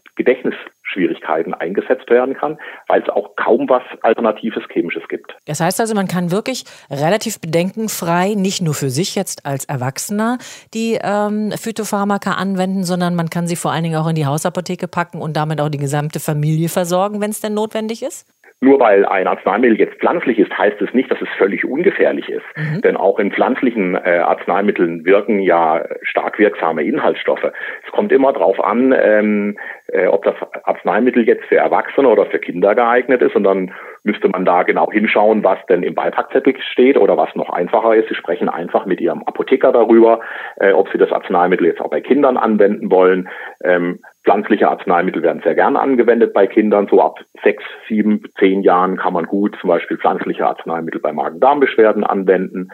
Gedächtnisschwierigkeiten 0.89 1.55
eingesetzt 1.55 2.09
werden 2.11 2.35
kann, 2.35 2.59
weil 2.87 3.03
es 3.03 3.09
auch 3.09 3.37
kaum 3.37 3.69
was 3.69 3.83
Alternatives 4.03 4.65
Chemisches 4.73 5.07
gibt. 5.09 5.37
Das 5.47 5.61
heißt 5.61 5.81
also, 5.81 5.95
man 5.95 6.09
kann 6.09 6.31
wirklich 6.31 6.65
relativ 6.91 7.41
bedenkenfrei, 7.41 8.35
nicht 8.35 8.63
nur 8.63 8.75
für 8.75 8.91
sich 8.91 9.15
jetzt 9.15 9.47
als 9.47 9.65
Erwachsener, 9.67 10.39
die 10.75 10.99
ähm, 11.03 11.53
Phytopharmaka 11.53 12.33
anwenden, 12.33 12.85
sondern 12.85 13.15
man 13.15 13.31
kann 13.31 13.47
sie 13.47 13.57
vor 13.57 13.73
allen 13.73 13.85
Dingen 13.85 13.97
auch 13.97 14.09
in 14.09 14.15
die 14.15 14.27
Hausapotheke 14.27 14.89
packen 14.89 15.21
und 15.21 15.37
damit 15.37 15.61
auch 15.61 15.69
die 15.69 15.79
gesamte 15.79 16.21
Familie 16.21 16.69
versorgen, 16.69 17.21
wenn 17.21 17.31
es 17.31 17.41
denn 17.41 17.55
notwendig 17.55 18.03
ist? 18.03 18.27
Nur 18.61 18.81
weil 18.81 19.07
ein 19.07 19.29
Arzneimittel 19.29 19.79
jetzt 19.79 20.01
pflanzlich 20.01 20.37
ist, 20.41 20.57
heißt 20.57 20.83
es 20.83 20.93
nicht, 20.93 21.09
dass 21.13 21.21
es 21.23 21.29
völlig 21.39 21.65
ungefährlich 21.65 22.29
ist. 22.29 22.45
Mhm. 22.57 22.81
Denn 22.81 22.97
auch 22.97 23.21
in 23.21 23.31
pflanzlichen 23.31 23.95
äh, 23.95 24.19
Arzneimitteln 24.19 25.05
wirken 25.05 25.39
ja 25.39 25.85
stark 26.03 26.41
wirksame 26.41 26.83
Inhaltsstoffe. 26.83 27.53
Es 27.87 27.93
kommt 27.93 28.11
immer 28.11 28.33
darauf 28.33 28.59
an, 28.59 28.93
ähm, 29.01 29.57
äh, 29.89 30.07
ob 30.07 30.23
das 30.25 30.35
Arzneimittel 30.65 31.27
jetzt 31.27 31.45
für 31.47 31.57
Erwachsene 31.57 32.09
oder 32.09 32.27
für 32.27 32.39
Kinder 32.39 32.75
geeignet 32.75 33.23
ist. 33.23 33.35
Und 33.35 33.45
dann 33.45 33.73
müsste 34.03 34.29
man 34.29 34.45
da 34.45 34.63
genau 34.63 34.91
hinschauen, 34.91 35.43
was 35.45 35.59
denn 35.69 35.83
im 35.83 35.95
Beipackzettel 35.95 36.55
steht 36.73 36.97
oder 36.97 37.17
was 37.17 37.35
noch 37.35 37.51
einfacher 37.51 37.95
ist. 37.95 38.09
Sie 38.09 38.15
sprechen 38.15 38.49
einfach 38.49 38.87
mit 38.87 39.01
Ihrem 39.01 39.23
Apotheker 39.25 39.73
darüber, 39.73 40.21
äh, 40.57 40.73
ob 40.73 40.91
Sie 40.91 40.99
das 40.99 41.13
Arzneimittel 41.13 41.67
jetzt 41.67 41.81
auch 41.81 41.91
bei 41.91 42.01
Kindern 42.01 42.37
anwenden 42.37 42.91
wollen. 42.91 43.29
Ähm, 43.65 44.01
pflanzliche 44.25 44.69
Arzneimittel 44.69 45.23
werden 45.23 45.43
sehr 45.43 45.55
gerne 45.55 45.81
angewendet 45.81 46.35
bei 46.35 46.47
Kindern. 46.47 46.87
So 46.91 47.01
ab 47.01 47.19
sechs, 47.43 47.65
sieben, 47.89 48.23
zehn 48.39 48.63
Jahren 48.63 48.97
kann 48.99 49.15
man 49.15 49.25
gut 49.25 49.57
zum 49.61 49.69
Beispiel 49.69 49.97
pflanzliche 49.97 50.47
Arzneimittel 50.47 51.01
bei 51.01 51.13
Magen-Darm-Beschwerden 51.13 52.05
anwenden. 52.05 52.69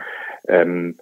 Ähm, 0.48 0.96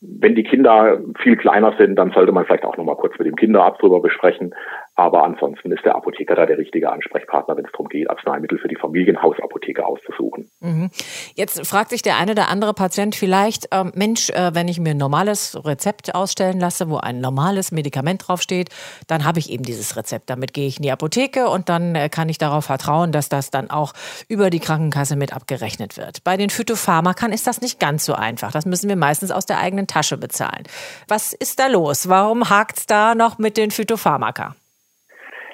wenn 0.00 0.36
die 0.36 0.44
Kinder 0.44 1.00
viel 1.20 1.36
kleiner 1.36 1.74
sind, 1.76 1.96
dann 1.96 2.12
sollte 2.12 2.30
man 2.30 2.44
vielleicht 2.44 2.64
auch 2.64 2.76
noch 2.76 2.84
mal 2.84 2.94
kurz 2.94 3.18
mit 3.18 3.26
dem 3.26 3.34
Kinderarzt 3.34 3.82
drüber 3.82 4.00
besprechen. 4.00 4.54
Aber 4.94 5.24
ansonsten 5.24 5.72
ist 5.72 5.84
der 5.84 5.96
Apotheker 5.96 6.36
da 6.36 6.46
der 6.46 6.58
richtige 6.58 6.90
Ansprechpartner, 6.92 7.56
wenn 7.56 7.64
es 7.64 7.72
darum 7.72 7.88
geht, 7.88 8.08
Arzneimittel 8.08 8.58
für 8.58 8.68
die 8.68 8.76
Familienhausapotheke 8.76 9.84
auszusuchen. 9.84 10.48
Mhm. 10.60 10.90
Jetzt 11.36 11.64
fragt 11.66 11.90
sich 11.90 12.02
der 12.02 12.16
eine 12.16 12.32
oder 12.32 12.48
andere 12.48 12.74
Patient 12.74 13.14
vielleicht, 13.14 13.72
äh, 13.72 13.84
Mensch, 13.94 14.30
äh, 14.30 14.54
wenn 14.54 14.66
ich 14.66 14.80
mir 14.80 14.90
ein 14.90 14.96
normales 14.96 15.56
Rezept 15.64 16.16
ausstellen 16.16 16.58
lasse, 16.58 16.90
wo 16.90 16.96
ein 16.96 17.20
normales 17.20 17.70
Medikament 17.70 18.26
draufsteht, 18.26 18.70
dann 19.06 19.24
habe 19.24 19.38
ich 19.38 19.50
eben 19.50 19.62
dieses 19.62 19.94
Rezept. 19.96 20.30
Damit 20.30 20.54
gehe 20.54 20.66
ich 20.66 20.78
in 20.78 20.82
die 20.82 20.90
Apotheke 20.90 21.48
und 21.48 21.68
dann 21.68 21.94
äh, 21.94 22.08
kann 22.08 22.28
ich 22.28 22.38
darauf 22.38 22.64
vertrauen, 22.64 23.12
dass 23.12 23.28
das 23.28 23.50
dann 23.50 23.70
auch 23.70 23.92
über 24.26 24.50
die 24.50 24.58
Krankenkasse 24.58 25.14
mit 25.14 25.32
abgerechnet 25.32 25.96
wird. 25.96 26.24
Bei 26.24 26.36
den 26.36 26.50
Phytopharmakern 26.50 27.32
ist 27.32 27.46
das 27.46 27.60
nicht 27.60 27.78
ganz 27.78 28.04
so 28.04 28.14
einfach. 28.14 28.50
Das 28.50 28.66
müssen 28.66 28.88
wir 28.88 28.96
meistens 28.96 29.30
aus 29.30 29.46
der 29.46 29.58
eigenen 29.60 29.86
Tasche 29.86 30.16
bezahlen. 30.16 30.64
Was 31.06 31.34
ist 31.34 31.60
da 31.60 31.68
los? 31.68 32.08
Warum 32.08 32.50
hakt 32.50 32.78
es 32.78 32.86
da 32.86 33.14
noch 33.14 33.38
mit 33.38 33.56
den 33.56 33.70
Phytopharmaka? 33.70 34.56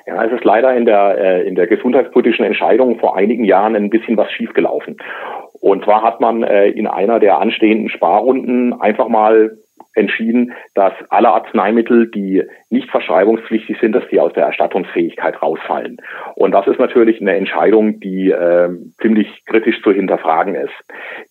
Ja, 0.07 0.23
es 0.23 0.33
ist 0.33 0.45
leider 0.45 0.75
in 0.75 0.85
der, 0.85 1.17
äh, 1.19 1.49
in 1.49 1.55
der 1.55 1.67
gesundheitspolitischen 1.67 2.45
Entscheidung 2.45 2.99
vor 2.99 3.17
einigen 3.17 3.45
Jahren 3.45 3.75
ein 3.75 3.89
bisschen 3.91 4.17
was 4.17 4.31
schiefgelaufen. 4.31 4.99
Und 5.61 5.85
zwar 5.85 6.03
hat 6.03 6.21
man 6.21 6.43
äh, 6.43 6.69
in 6.69 6.87
einer 6.87 7.19
der 7.21 7.39
anstehenden 7.39 7.89
Sparrunden 7.89 8.79
einfach 8.81 9.09
mal 9.09 9.57
entschieden, 9.95 10.53
dass 10.75 10.93
alle 11.09 11.31
Arzneimittel, 11.31 12.11
die 12.11 12.43
nicht 12.71 12.91
verschreibungspflichtig 12.91 13.79
sind, 13.81 13.93
dass 13.93 14.07
die 14.09 14.21
aus 14.21 14.33
der 14.33 14.45
Erstattungsfähigkeit 14.45 15.41
rausfallen. 15.41 15.99
Und 16.35 16.53
das 16.53 16.67
ist 16.67 16.79
natürlich 16.79 17.21
eine 17.21 17.37
Entscheidung, 17.37 18.01
die 18.01 18.31
äh, 18.31 18.69
ziemlich 19.01 19.45
kritisch 19.47 19.81
zu 19.83 19.93
hinterfragen 19.93 20.55
ist. 20.55 20.75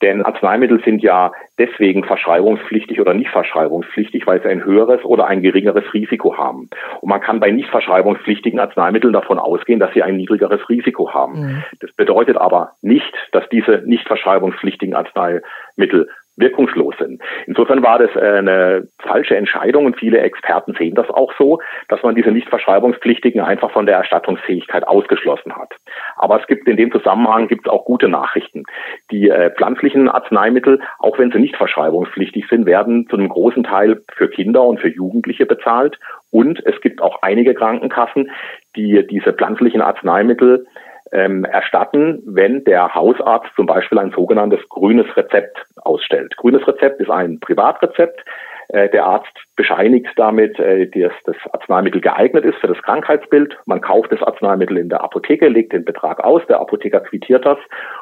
Denn 0.01 0.23
Arzneimittel 0.23 0.81
sind 0.83 1.03
ja 1.03 1.31
deswegen 1.59 2.03
verschreibungspflichtig 2.03 2.99
oder 2.99 3.13
nicht 3.13 3.29
verschreibungspflichtig, 3.29 4.25
weil 4.25 4.41
sie 4.41 4.47
ein 4.47 4.63
höheres 4.63 5.03
oder 5.03 5.27
ein 5.27 5.41
geringeres 5.41 5.93
Risiko 5.93 6.37
haben. 6.37 6.69
Und 7.01 7.09
man 7.09 7.21
kann 7.21 7.39
bei 7.39 7.51
nicht 7.51 7.69
verschreibungspflichtigen 7.69 8.59
Arzneimitteln 8.59 9.13
davon 9.13 9.39
ausgehen, 9.39 9.79
dass 9.79 9.93
sie 9.93 10.03
ein 10.03 10.15
niedrigeres 10.15 10.67
Risiko 10.69 11.13
haben. 11.13 11.41
Mhm. 11.41 11.63
Das 11.81 11.91
bedeutet 11.93 12.37
aber 12.37 12.71
nicht, 12.81 13.13
dass 13.31 13.47
diese 13.49 13.83
nicht 13.85 14.07
verschreibungspflichtigen 14.07 14.95
Arzneimittel 14.95 16.07
wirkungslos 16.35 16.95
sind. 16.97 17.21
Insofern 17.45 17.83
war 17.83 17.99
das 17.99 18.09
äh, 18.15 18.37
eine 18.37 18.87
falsche 18.99 19.35
Entscheidung 19.35 19.85
und 19.85 19.97
viele 19.97 20.19
Experten 20.19 20.73
sehen 20.73 20.95
das 20.95 21.09
auch 21.09 21.31
so, 21.37 21.59
dass 21.89 22.01
man 22.03 22.15
diese 22.15 22.31
nicht 22.31 22.49
verschreibungspflichtigen 22.49 23.41
einfach 23.41 23.71
von 23.71 23.85
der 23.85 23.97
Erstattungsfähigkeit 23.97 24.87
ausgeschlossen 24.87 25.55
hat. 25.55 25.73
Aber 26.15 26.39
es 26.39 26.47
gibt 26.47 26.67
in 26.67 26.77
dem 26.77 26.91
Zusammenhang 26.91 27.47
gibt 27.47 27.67
es 27.67 27.71
auch 27.71 27.85
gute 27.85 28.09
Nachrichten. 28.09 28.63
Die 29.11 29.29
äh, 29.29 29.51
pflanzlichen 29.51 30.09
Arzneimittel, 30.09 30.79
auch 30.99 31.19
wenn 31.19 31.31
sie 31.31 31.39
nicht 31.39 31.55
verschreibungspflichtig 31.55 32.47
sind, 32.49 32.65
werden 32.65 33.07
zu 33.09 33.17
einem 33.17 33.29
großen 33.29 33.63
Teil 33.63 34.01
für 34.13 34.29
Kinder 34.29 34.63
und 34.63 34.79
für 34.79 34.89
Jugendliche 34.89 35.45
bezahlt. 35.45 35.99
Und 36.31 36.65
es 36.65 36.81
gibt 36.81 37.01
auch 37.01 37.21
einige 37.21 37.53
Krankenkassen, 37.53 38.31
die 38.75 39.05
diese 39.07 39.33
pflanzlichen 39.33 39.81
Arzneimittel 39.81 40.65
ähm, 41.13 41.45
erstatten, 41.45 42.21
wenn 42.25 42.63
der 42.63 42.93
Hausarzt 42.93 43.49
zum 43.55 43.65
Beispiel 43.65 43.99
ein 43.99 44.11
sogenanntes 44.11 44.59
grünes 44.69 45.05
Rezept 45.15 45.57
ausstellt. 45.83 46.35
Grünes 46.37 46.67
Rezept 46.67 46.99
ist 46.99 47.09
ein 47.09 47.39
Privatrezept. 47.39 48.23
Äh, 48.69 48.89
der 48.89 49.05
Arzt 49.05 49.31
bescheinigt 49.55 50.09
damit, 50.15 50.57
äh, 50.59 50.87
dass 50.87 51.13
das 51.25 51.35
Arzneimittel 51.51 52.01
geeignet 52.01 52.45
ist 52.45 52.57
für 52.57 52.67
das 52.67 52.81
Krankheitsbild. 52.81 53.57
Man 53.65 53.81
kauft 53.81 54.11
das 54.11 54.23
Arzneimittel 54.23 54.77
in 54.77 54.89
der 54.89 55.03
Apotheke, 55.03 55.47
legt 55.47 55.73
den 55.73 55.85
Betrag 55.85 56.23
aus, 56.23 56.41
der 56.47 56.59
Apotheker 56.59 57.01
quittiert 57.01 57.45
das 57.45 57.57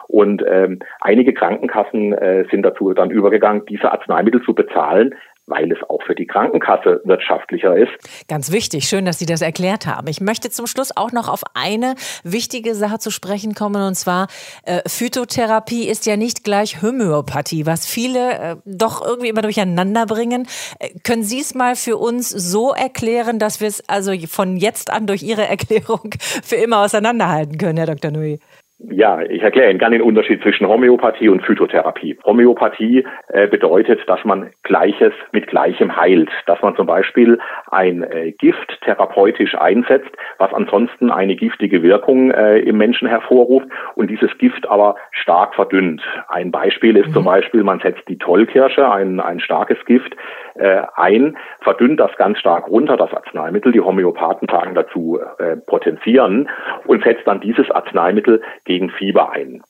und 0.08 0.44
ähm, 0.48 0.80
einige 1.02 1.34
Krankenkassen 1.34 2.14
äh, 2.14 2.46
sind 2.52 2.64
dazu 2.64 2.94
dann 2.94 3.12
übergegangen, 3.12 3.66
diese 3.66 3.92
Arzneimittel 3.92 4.42
zu 4.44 4.54
bezahlen, 4.54 5.16
weil 5.52 5.72
es 5.72 5.78
auch 5.90 6.02
für 6.04 6.16
die 6.16 6.26
Krankenkasse 6.26 7.02
wirtschaftlicher 7.04 7.76
ist. 7.76 7.92
Ganz 8.28 8.52
wichtig, 8.52 8.88
schön, 8.88 9.06
dass 9.06 9.20
Sie 9.20 9.26
das 9.26 9.42
erklärt 9.42 9.86
haben. 9.86 10.08
Ich 10.08 10.22
möchte 10.22 10.50
zum 10.50 10.66
Schluss 10.66 10.96
auch 10.96 11.12
noch 11.12 11.28
auf 11.28 11.44
eine 11.54 11.96
wichtige 12.24 12.74
Sache 12.74 13.00
zu 13.00 13.12
sprechen 13.12 13.54
kommen, 13.54 13.84
und 13.84 13.96
zwar 13.96 14.28
äh, 14.64 14.82
Phytotherapie 14.88 15.88
ist 15.88 16.06
ja 16.06 16.16
nicht 16.18 16.44
gleich 16.44 16.82
Homöopathie, 16.82 17.66
was 17.66 17.86
viele 17.86 18.40
äh, 18.40 18.56
doch 18.66 19.06
irgendwie 19.06 19.30
immer 19.30 19.42
durcheinander 19.42 20.06
bringen. 20.06 20.48
Äh, 20.80 20.90
können 21.04 21.24
Sie 21.24 21.42
es 21.42 21.54
mal 21.54 21.76
für 21.76 21.98
uns 21.98 22.30
so 22.30 22.72
erklären, 22.72 23.38
dass 23.38 23.60
wir 23.60 23.68
es 23.68 23.88
also 23.90 24.14
von 24.28 24.56
jetzt 24.58 24.90
an 24.90 25.06
durch 25.06 25.22
Ihre 25.22 25.48
Erklärung 25.52 26.12
für 26.44 26.56
immer 26.56 26.80
auseinanderhalten 26.80 27.58
können, 27.58 27.78
Herr 27.78 27.88
Dr. 27.88 28.12
Nui? 28.12 28.40
Ja, 28.90 29.22
ich 29.22 29.44
erkläre 29.44 29.70
Ihnen 29.70 29.80
gerne 29.80 29.98
den 29.98 30.08
Unterschied 30.08 30.42
zwischen 30.42 30.68
Homöopathie 30.68 31.30
und 31.30 31.46
Phytotherapie. 31.46 32.18
Homöopathie 32.24 33.06
äh, 33.28 33.48
bedeutet, 33.48 34.00
dass 34.08 34.24
man 34.26 34.50
Gleiches 34.64 35.14
mit 35.32 35.48
Gleichem 35.48 35.96
heilt, 35.96 36.30
dass 36.48 36.62
man 36.62 36.76
zum 36.76 36.88
Beispiel 36.88 37.38
ein 37.70 38.04
äh, 38.04 38.32
Gift 38.32 38.80
therapeutisch 38.82 39.56
einsetzt, 39.56 40.10
was 40.40 40.52
ansonsten 40.54 41.12
eine 41.12 41.36
giftige 41.36 41.84
Wirkung 41.84 42.32
äh, 42.32 42.60
im 42.60 42.78
Menschen 42.78 43.08
hervorruft 43.08 43.68
und 43.96 44.10
dieses 44.10 44.36
Gift 44.40 44.68
aber 44.68 44.96
stark 45.12 45.54
verdünnt. 45.54 46.02
Ein 46.28 46.50
Beispiel 46.52 46.98
ist 46.98 47.10
mhm. 47.10 47.14
zum 47.14 47.26
Beispiel, 47.26 47.64
man 47.64 47.80
setzt 47.82 48.08
die 48.08 48.18
Tollkirsche, 48.18 48.90
ein, 48.90 49.20
ein 49.20 49.40
starkes 49.40 49.78
Gift, 49.86 50.16
äh, 50.56 50.82
ein, 50.96 51.38
verdünnt 51.62 52.00
das 52.00 52.16
ganz 52.18 52.40
stark 52.40 52.68
runter, 52.68 52.98
das 52.98 53.14
Arzneimittel. 53.14 53.72
Die 53.72 53.82
Homöopathen 53.82 54.48
sagen 54.50 54.74
dazu 54.74 55.20
äh, 55.38 55.58
potenzieren 55.58 56.50
und 56.86 57.04
setzt 57.04 57.28
dann 57.28 57.42
dieses 57.42 57.70
Arzneimittel 57.70 58.42
gegen 58.72 58.90
Fieber 58.90 59.34
ein. 59.34 59.62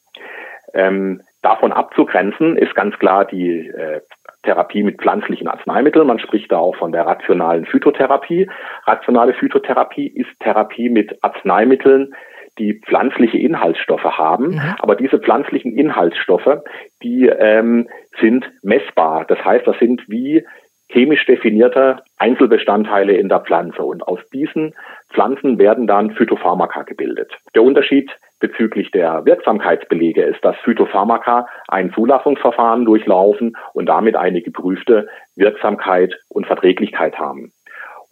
Ähm, 0.76 1.22
davon 1.42 1.72
abzugrenzen 1.72 2.56
ist 2.56 2.76
ganz 2.76 2.98
klar 3.00 3.26
die 3.26 3.68
äh, 3.68 4.02
Therapie 4.44 4.84
mit 4.84 5.02
pflanzlichen 5.02 5.48
Arzneimitteln. 5.48 6.06
Man 6.06 6.20
spricht 6.20 6.52
da 6.52 6.60
auch 6.60 6.76
von 6.76 6.92
der 6.92 7.08
rationalen 7.08 7.66
Phytotherapie. 7.66 8.48
Rationale 8.86 9.34
Phytotherapie 9.34 10.08
ist 10.08 10.30
Therapie 10.40 10.90
mit 10.90 11.18
Arzneimitteln, 11.24 12.14
die 12.60 12.80
pflanzliche 12.86 13.40
Inhaltsstoffe 13.40 14.04
haben. 14.04 14.52
Mhm. 14.52 14.76
Aber 14.80 14.96
diese 14.96 15.18
pflanzlichen 15.18 15.76
Inhaltsstoffe, 15.76 16.62
die 17.02 17.26
ähm, 17.26 17.90
sind 18.20 18.46
messbar. 18.62 19.26
Das 19.26 19.44
heißt, 19.44 19.66
das 19.66 19.80
sind 19.80 20.04
wie 20.08 20.46
chemisch 20.90 21.26
definierte 21.26 22.04
Einzelbestandteile 22.20 23.14
in 23.14 23.30
der 23.30 23.40
Pflanze. 23.40 23.82
Und 23.82 24.04
aus 24.04 24.20
diesen 24.32 24.76
Pflanzen 25.14 25.60
werden 25.60 25.88
dann 25.88 26.12
Phytopharmaka 26.12 26.84
gebildet. 26.84 27.32
Der 27.56 27.64
Unterschied 27.64 28.10
bezüglich 28.40 28.92
der 28.92 29.26
Wirksamkeitsbelege 29.26 30.24
ist, 30.24 30.44
dass 30.44 30.56
Phytopharmaka 30.64 31.48
ein 31.68 31.94
Zulassungsverfahren 31.94 32.86
durchlaufen 32.86 33.56
und 33.74 33.86
damit 33.88 34.16
eine 34.16 34.42
geprüfte 34.42 35.08
Wirksamkeit 35.36 36.16
und 36.30 36.48
Verträglichkeit 36.48 37.18
haben. 37.20 37.52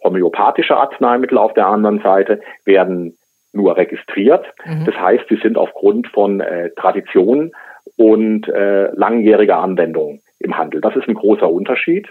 Homöopathische 0.02 0.76
Arzneimittel 0.76 1.36
auf 1.36 1.52
der 1.54 1.66
anderen 1.66 2.00
Seite 2.00 2.40
werden 2.64 3.18
nur 3.52 3.76
registriert. 3.76 4.46
Mhm. 4.64 4.86
Das 4.86 4.94
heißt, 4.94 5.24
sie 5.28 5.36
sind 5.36 5.58
aufgrund 5.58 6.06
von 6.08 6.40
äh, 6.40 6.70
Tradition 6.76 7.52
und 7.96 8.48
äh, 8.48 8.90
langjähriger 8.92 9.58
Anwendung 9.58 10.20
im 10.38 10.56
Handel. 10.56 10.80
Das 10.80 10.96
ist 10.96 11.08
ein 11.08 11.14
großer 11.14 11.50
Unterschied. 11.50 12.08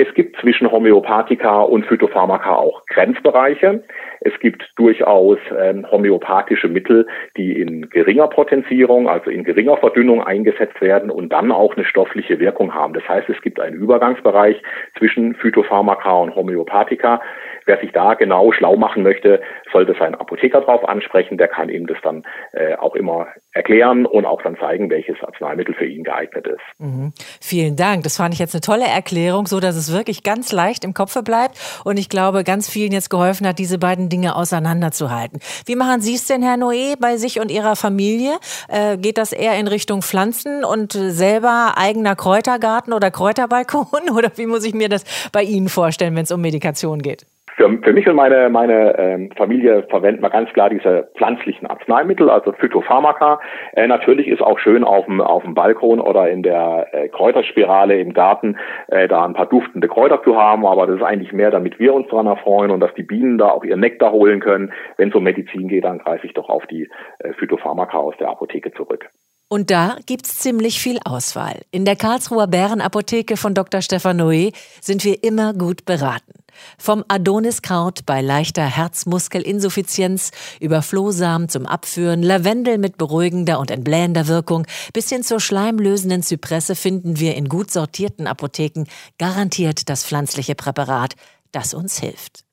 Es 0.00 0.14
gibt 0.14 0.40
zwischen 0.40 0.70
Homöopathika 0.70 1.60
und 1.60 1.84
Phytopharmaka 1.84 2.54
auch 2.54 2.86
Grenzbereiche. 2.86 3.82
Es 4.20 4.32
gibt 4.40 4.70
durchaus 4.76 5.38
ähm, 5.58 5.86
homöopathische 5.90 6.68
Mittel, 6.68 7.06
die 7.36 7.60
in 7.60 7.88
geringer 7.90 8.28
Potenzierung, 8.28 9.08
also 9.08 9.30
in 9.30 9.44
geringer 9.44 9.76
Verdünnung 9.76 10.22
eingesetzt 10.22 10.80
werden 10.80 11.10
und 11.10 11.30
dann 11.32 11.52
auch 11.52 11.76
eine 11.76 11.84
stoffliche 11.84 12.38
Wirkung 12.38 12.74
haben. 12.74 12.94
Das 12.94 13.08
heißt, 13.08 13.28
es 13.28 13.40
gibt 13.42 13.60
einen 13.60 13.76
Übergangsbereich 13.76 14.60
zwischen 14.98 15.34
Phytopharmaka 15.34 16.12
und 16.12 16.34
Homöopathika. 16.34 17.20
Wer 17.66 17.78
sich 17.80 17.92
da 17.92 18.14
genau 18.14 18.50
schlau 18.52 18.76
machen 18.76 19.02
möchte, 19.02 19.40
sollte 19.72 19.94
seinen 19.98 20.14
Apotheker 20.14 20.62
drauf 20.62 20.88
ansprechen. 20.88 21.36
Der 21.36 21.48
kann 21.48 21.68
ihm 21.68 21.86
das 21.86 21.98
dann 22.02 22.24
äh, 22.52 22.74
auch 22.76 22.94
immer 22.94 23.28
erklären 23.52 24.06
und 24.06 24.24
auch 24.24 24.40
dann 24.42 24.56
zeigen, 24.56 24.88
welches 24.88 25.22
Arzneimittel 25.22 25.74
für 25.74 25.84
ihn 25.84 26.04
geeignet 26.04 26.46
ist. 26.46 26.60
Mhm. 26.78 27.12
Vielen 27.40 27.76
Dank. 27.76 28.04
Das 28.04 28.16
fand 28.16 28.32
ich 28.32 28.40
jetzt 28.40 28.54
eine 28.54 28.62
tolle 28.62 28.86
Erklärung, 28.86 29.46
so 29.46 29.60
dass 29.60 29.76
es 29.76 29.92
wirklich 29.92 30.22
ganz 30.22 30.52
leicht 30.52 30.84
im 30.84 30.94
Kopf 30.94 31.18
bleibt 31.24 31.58
und 31.84 31.98
ich 31.98 32.08
glaube, 32.08 32.44
ganz 32.44 32.70
vielen 32.70 32.92
jetzt 32.92 33.10
geholfen 33.10 33.46
hat, 33.46 33.58
diese 33.58 33.78
beiden 33.78 34.07
Dinge 34.08 34.36
auseinanderzuhalten. 34.36 35.40
Wie 35.66 35.76
machen 35.76 36.00
Sie 36.00 36.14
es 36.14 36.26
denn, 36.26 36.42
Herr 36.42 36.56
Noé, 36.56 36.96
bei 36.98 37.16
sich 37.16 37.40
und 37.40 37.50
Ihrer 37.50 37.76
Familie? 37.76 38.38
Äh, 38.68 38.96
geht 38.98 39.18
das 39.18 39.32
eher 39.32 39.58
in 39.58 39.68
Richtung 39.68 40.02
Pflanzen 40.02 40.64
und 40.64 40.92
selber 40.92 41.74
eigener 41.76 42.16
Kräutergarten 42.16 42.92
oder 42.92 43.10
Kräuterbalkon 43.10 44.10
oder 44.14 44.32
wie 44.36 44.46
muss 44.46 44.64
ich 44.64 44.74
mir 44.74 44.88
das 44.88 45.04
bei 45.32 45.42
Ihnen 45.42 45.68
vorstellen, 45.68 46.14
wenn 46.16 46.24
es 46.24 46.32
um 46.32 46.40
Medikation 46.40 47.02
geht? 47.02 47.26
Für, 47.58 47.76
für 47.82 47.92
mich 47.92 48.08
und 48.08 48.14
meine, 48.14 48.48
meine 48.50 48.96
ähm, 48.98 49.30
Familie 49.36 49.82
verwenden 49.90 50.22
wir 50.22 50.30
ganz 50.30 50.48
klar 50.52 50.70
diese 50.70 51.10
pflanzlichen 51.16 51.66
Arzneimittel, 51.66 52.30
also 52.30 52.52
Phytopharmaka. 52.52 53.40
Äh, 53.72 53.88
natürlich 53.88 54.28
ist 54.28 54.40
auch 54.40 54.60
schön 54.60 54.84
auf 54.84 55.06
dem, 55.06 55.20
auf 55.20 55.42
dem 55.42 55.54
Balkon 55.54 55.98
oder 55.98 56.30
in 56.30 56.44
der 56.44 56.86
äh, 56.92 57.08
Kräuterspirale 57.08 57.98
im 58.00 58.14
Garten 58.14 58.56
äh, 58.86 59.08
da 59.08 59.24
ein 59.24 59.34
paar 59.34 59.46
duftende 59.46 59.88
Kräuter 59.88 60.22
zu 60.22 60.36
haben, 60.36 60.64
aber 60.64 60.86
das 60.86 60.98
ist 60.98 61.02
eigentlich 61.02 61.32
mehr, 61.32 61.50
damit 61.50 61.80
wir 61.80 61.94
uns 61.94 62.06
daran 62.06 62.28
erfreuen 62.28 62.70
und 62.70 62.78
dass 62.78 62.94
die 62.94 63.02
Bienen 63.02 63.38
da 63.38 63.48
auch 63.48 63.64
ihren 63.64 63.80
Nektar 63.80 64.12
holen 64.12 64.38
können. 64.38 64.72
Wenn 64.96 65.08
es 65.08 65.14
um 65.16 65.24
Medizin 65.24 65.66
geht, 65.66 65.82
dann 65.82 65.98
greife 65.98 66.28
ich 66.28 66.34
doch 66.34 66.48
auf 66.48 66.64
die 66.68 66.88
äh, 67.18 67.32
Phytopharmaka 67.32 67.98
aus 67.98 68.14
der 68.20 68.30
Apotheke 68.30 68.70
zurück. 68.70 69.10
Und 69.48 69.70
da 69.70 69.96
gibt's 70.04 70.38
ziemlich 70.38 70.78
viel 70.78 70.98
Auswahl. 71.04 71.62
In 71.70 71.86
der 71.86 71.96
Karlsruher 71.96 72.46
Bärenapotheke 72.46 73.38
von 73.38 73.54
Dr. 73.54 73.80
Stefan 73.80 74.20
Noé 74.20 74.52
sind 74.82 75.04
wir 75.04 75.24
immer 75.24 75.54
gut 75.54 75.86
beraten. 75.86 76.34
Vom 76.76 77.04
Adoniskraut 77.08 78.04
bei 78.04 78.20
leichter 78.20 78.64
Herzmuskelinsuffizienz 78.64 80.32
über 80.60 80.82
Flohsamen 80.82 81.48
zum 81.48 81.66
Abführen, 81.66 82.22
Lavendel 82.22 82.78
mit 82.78 82.98
beruhigender 82.98 83.58
und 83.58 83.70
entblähender 83.70 84.26
Wirkung 84.26 84.66
bis 84.92 85.08
hin 85.08 85.22
zur 85.22 85.40
schleimlösenden 85.40 86.22
Zypresse 86.22 86.74
finden 86.74 87.18
wir 87.18 87.36
in 87.36 87.48
gut 87.48 87.70
sortierten 87.70 88.26
Apotheken 88.26 88.84
garantiert 89.18 89.88
das 89.88 90.04
pflanzliche 90.04 90.56
Präparat, 90.56 91.14
das 91.52 91.72
uns 91.72 91.98
hilft. 91.98 92.47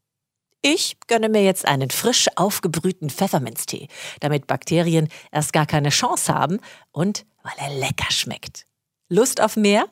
Ich 0.67 0.97
gönne 1.05 1.29
mir 1.29 1.43
jetzt 1.43 1.67
einen 1.67 1.91
frisch 1.91 2.27
aufgebrühten 2.37 3.11
Pfefferminztee, 3.11 3.87
damit 4.19 4.47
Bakterien 4.47 5.09
erst 5.31 5.53
gar 5.53 5.67
keine 5.67 5.89
Chance 5.89 6.33
haben 6.33 6.59
und 6.91 7.27
weil 7.43 7.53
er 7.57 7.69
lecker 7.69 8.09
schmeckt. 8.09 8.65
Lust 9.07 9.41
auf 9.41 9.57
mehr? 9.57 9.85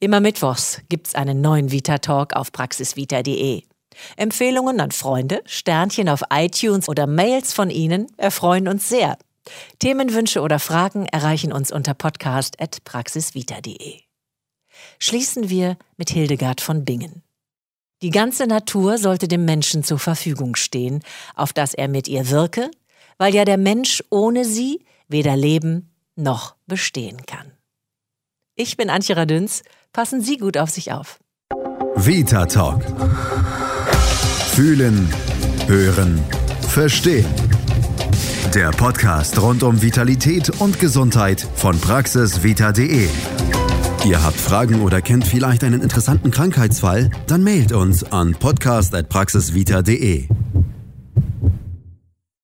Immer 0.00 0.20
mittwochs 0.20 0.80
gibt's 0.88 1.14
einen 1.14 1.42
neuen 1.42 1.72
Vita 1.72 1.98
Talk 1.98 2.36
auf 2.36 2.52
praxisvita.de. 2.52 3.64
Empfehlungen 4.16 4.80
an 4.80 4.92
Freunde, 4.92 5.42
Sternchen 5.44 6.08
auf 6.08 6.22
iTunes 6.32 6.88
oder 6.88 7.06
Mails 7.06 7.52
von 7.52 7.68
Ihnen 7.68 8.06
erfreuen 8.16 8.66
uns 8.66 8.88
sehr. 8.88 9.18
Themenwünsche 9.78 10.40
oder 10.40 10.58
Fragen 10.58 11.04
erreichen 11.04 11.52
uns 11.52 11.70
unter 11.70 11.92
podcast.praxisvita.de. 11.92 14.00
Schließen 14.98 15.50
wir 15.50 15.76
mit 15.98 16.08
Hildegard 16.08 16.62
von 16.62 16.86
Bingen. 16.86 17.22
Die 18.04 18.10
ganze 18.10 18.46
Natur 18.46 18.98
sollte 18.98 19.28
dem 19.28 19.46
Menschen 19.46 19.82
zur 19.82 19.98
Verfügung 19.98 20.56
stehen, 20.56 21.00
auf 21.34 21.54
dass 21.54 21.72
er 21.72 21.88
mit 21.88 22.06
ihr 22.06 22.28
wirke, 22.28 22.70
weil 23.16 23.34
ja 23.34 23.46
der 23.46 23.56
Mensch 23.56 24.04
ohne 24.10 24.44
sie 24.44 24.84
weder 25.08 25.38
leben 25.38 25.88
noch 26.14 26.54
bestehen 26.66 27.24
kann. 27.24 27.52
Ich 28.56 28.76
bin 28.76 28.90
Antje 28.90 29.16
Radüns. 29.16 29.62
Passen 29.94 30.20
Sie 30.20 30.36
gut 30.36 30.58
auf 30.58 30.68
sich 30.68 30.92
auf. 30.92 31.18
Vita 31.96 32.44
Talk. 32.44 32.84
Fühlen, 34.50 35.08
hören, 35.66 36.22
verstehen. 36.68 37.24
Der 38.54 38.70
Podcast 38.72 39.40
rund 39.40 39.62
um 39.62 39.80
Vitalität 39.80 40.60
und 40.60 40.78
Gesundheit 40.78 41.40
von 41.56 41.80
praxisvita.de. 41.80 43.08
Ihr 44.04 44.22
habt 44.22 44.36
Fragen 44.36 44.82
oder 44.82 45.00
kennt 45.00 45.26
vielleicht 45.26 45.64
einen 45.64 45.80
interessanten 45.80 46.30
Krankheitsfall? 46.30 47.08
Dann 47.26 47.42
mailt 47.42 47.72
uns 47.72 48.04
an 48.04 48.32
podcast.praxisvita.de. 48.32 50.28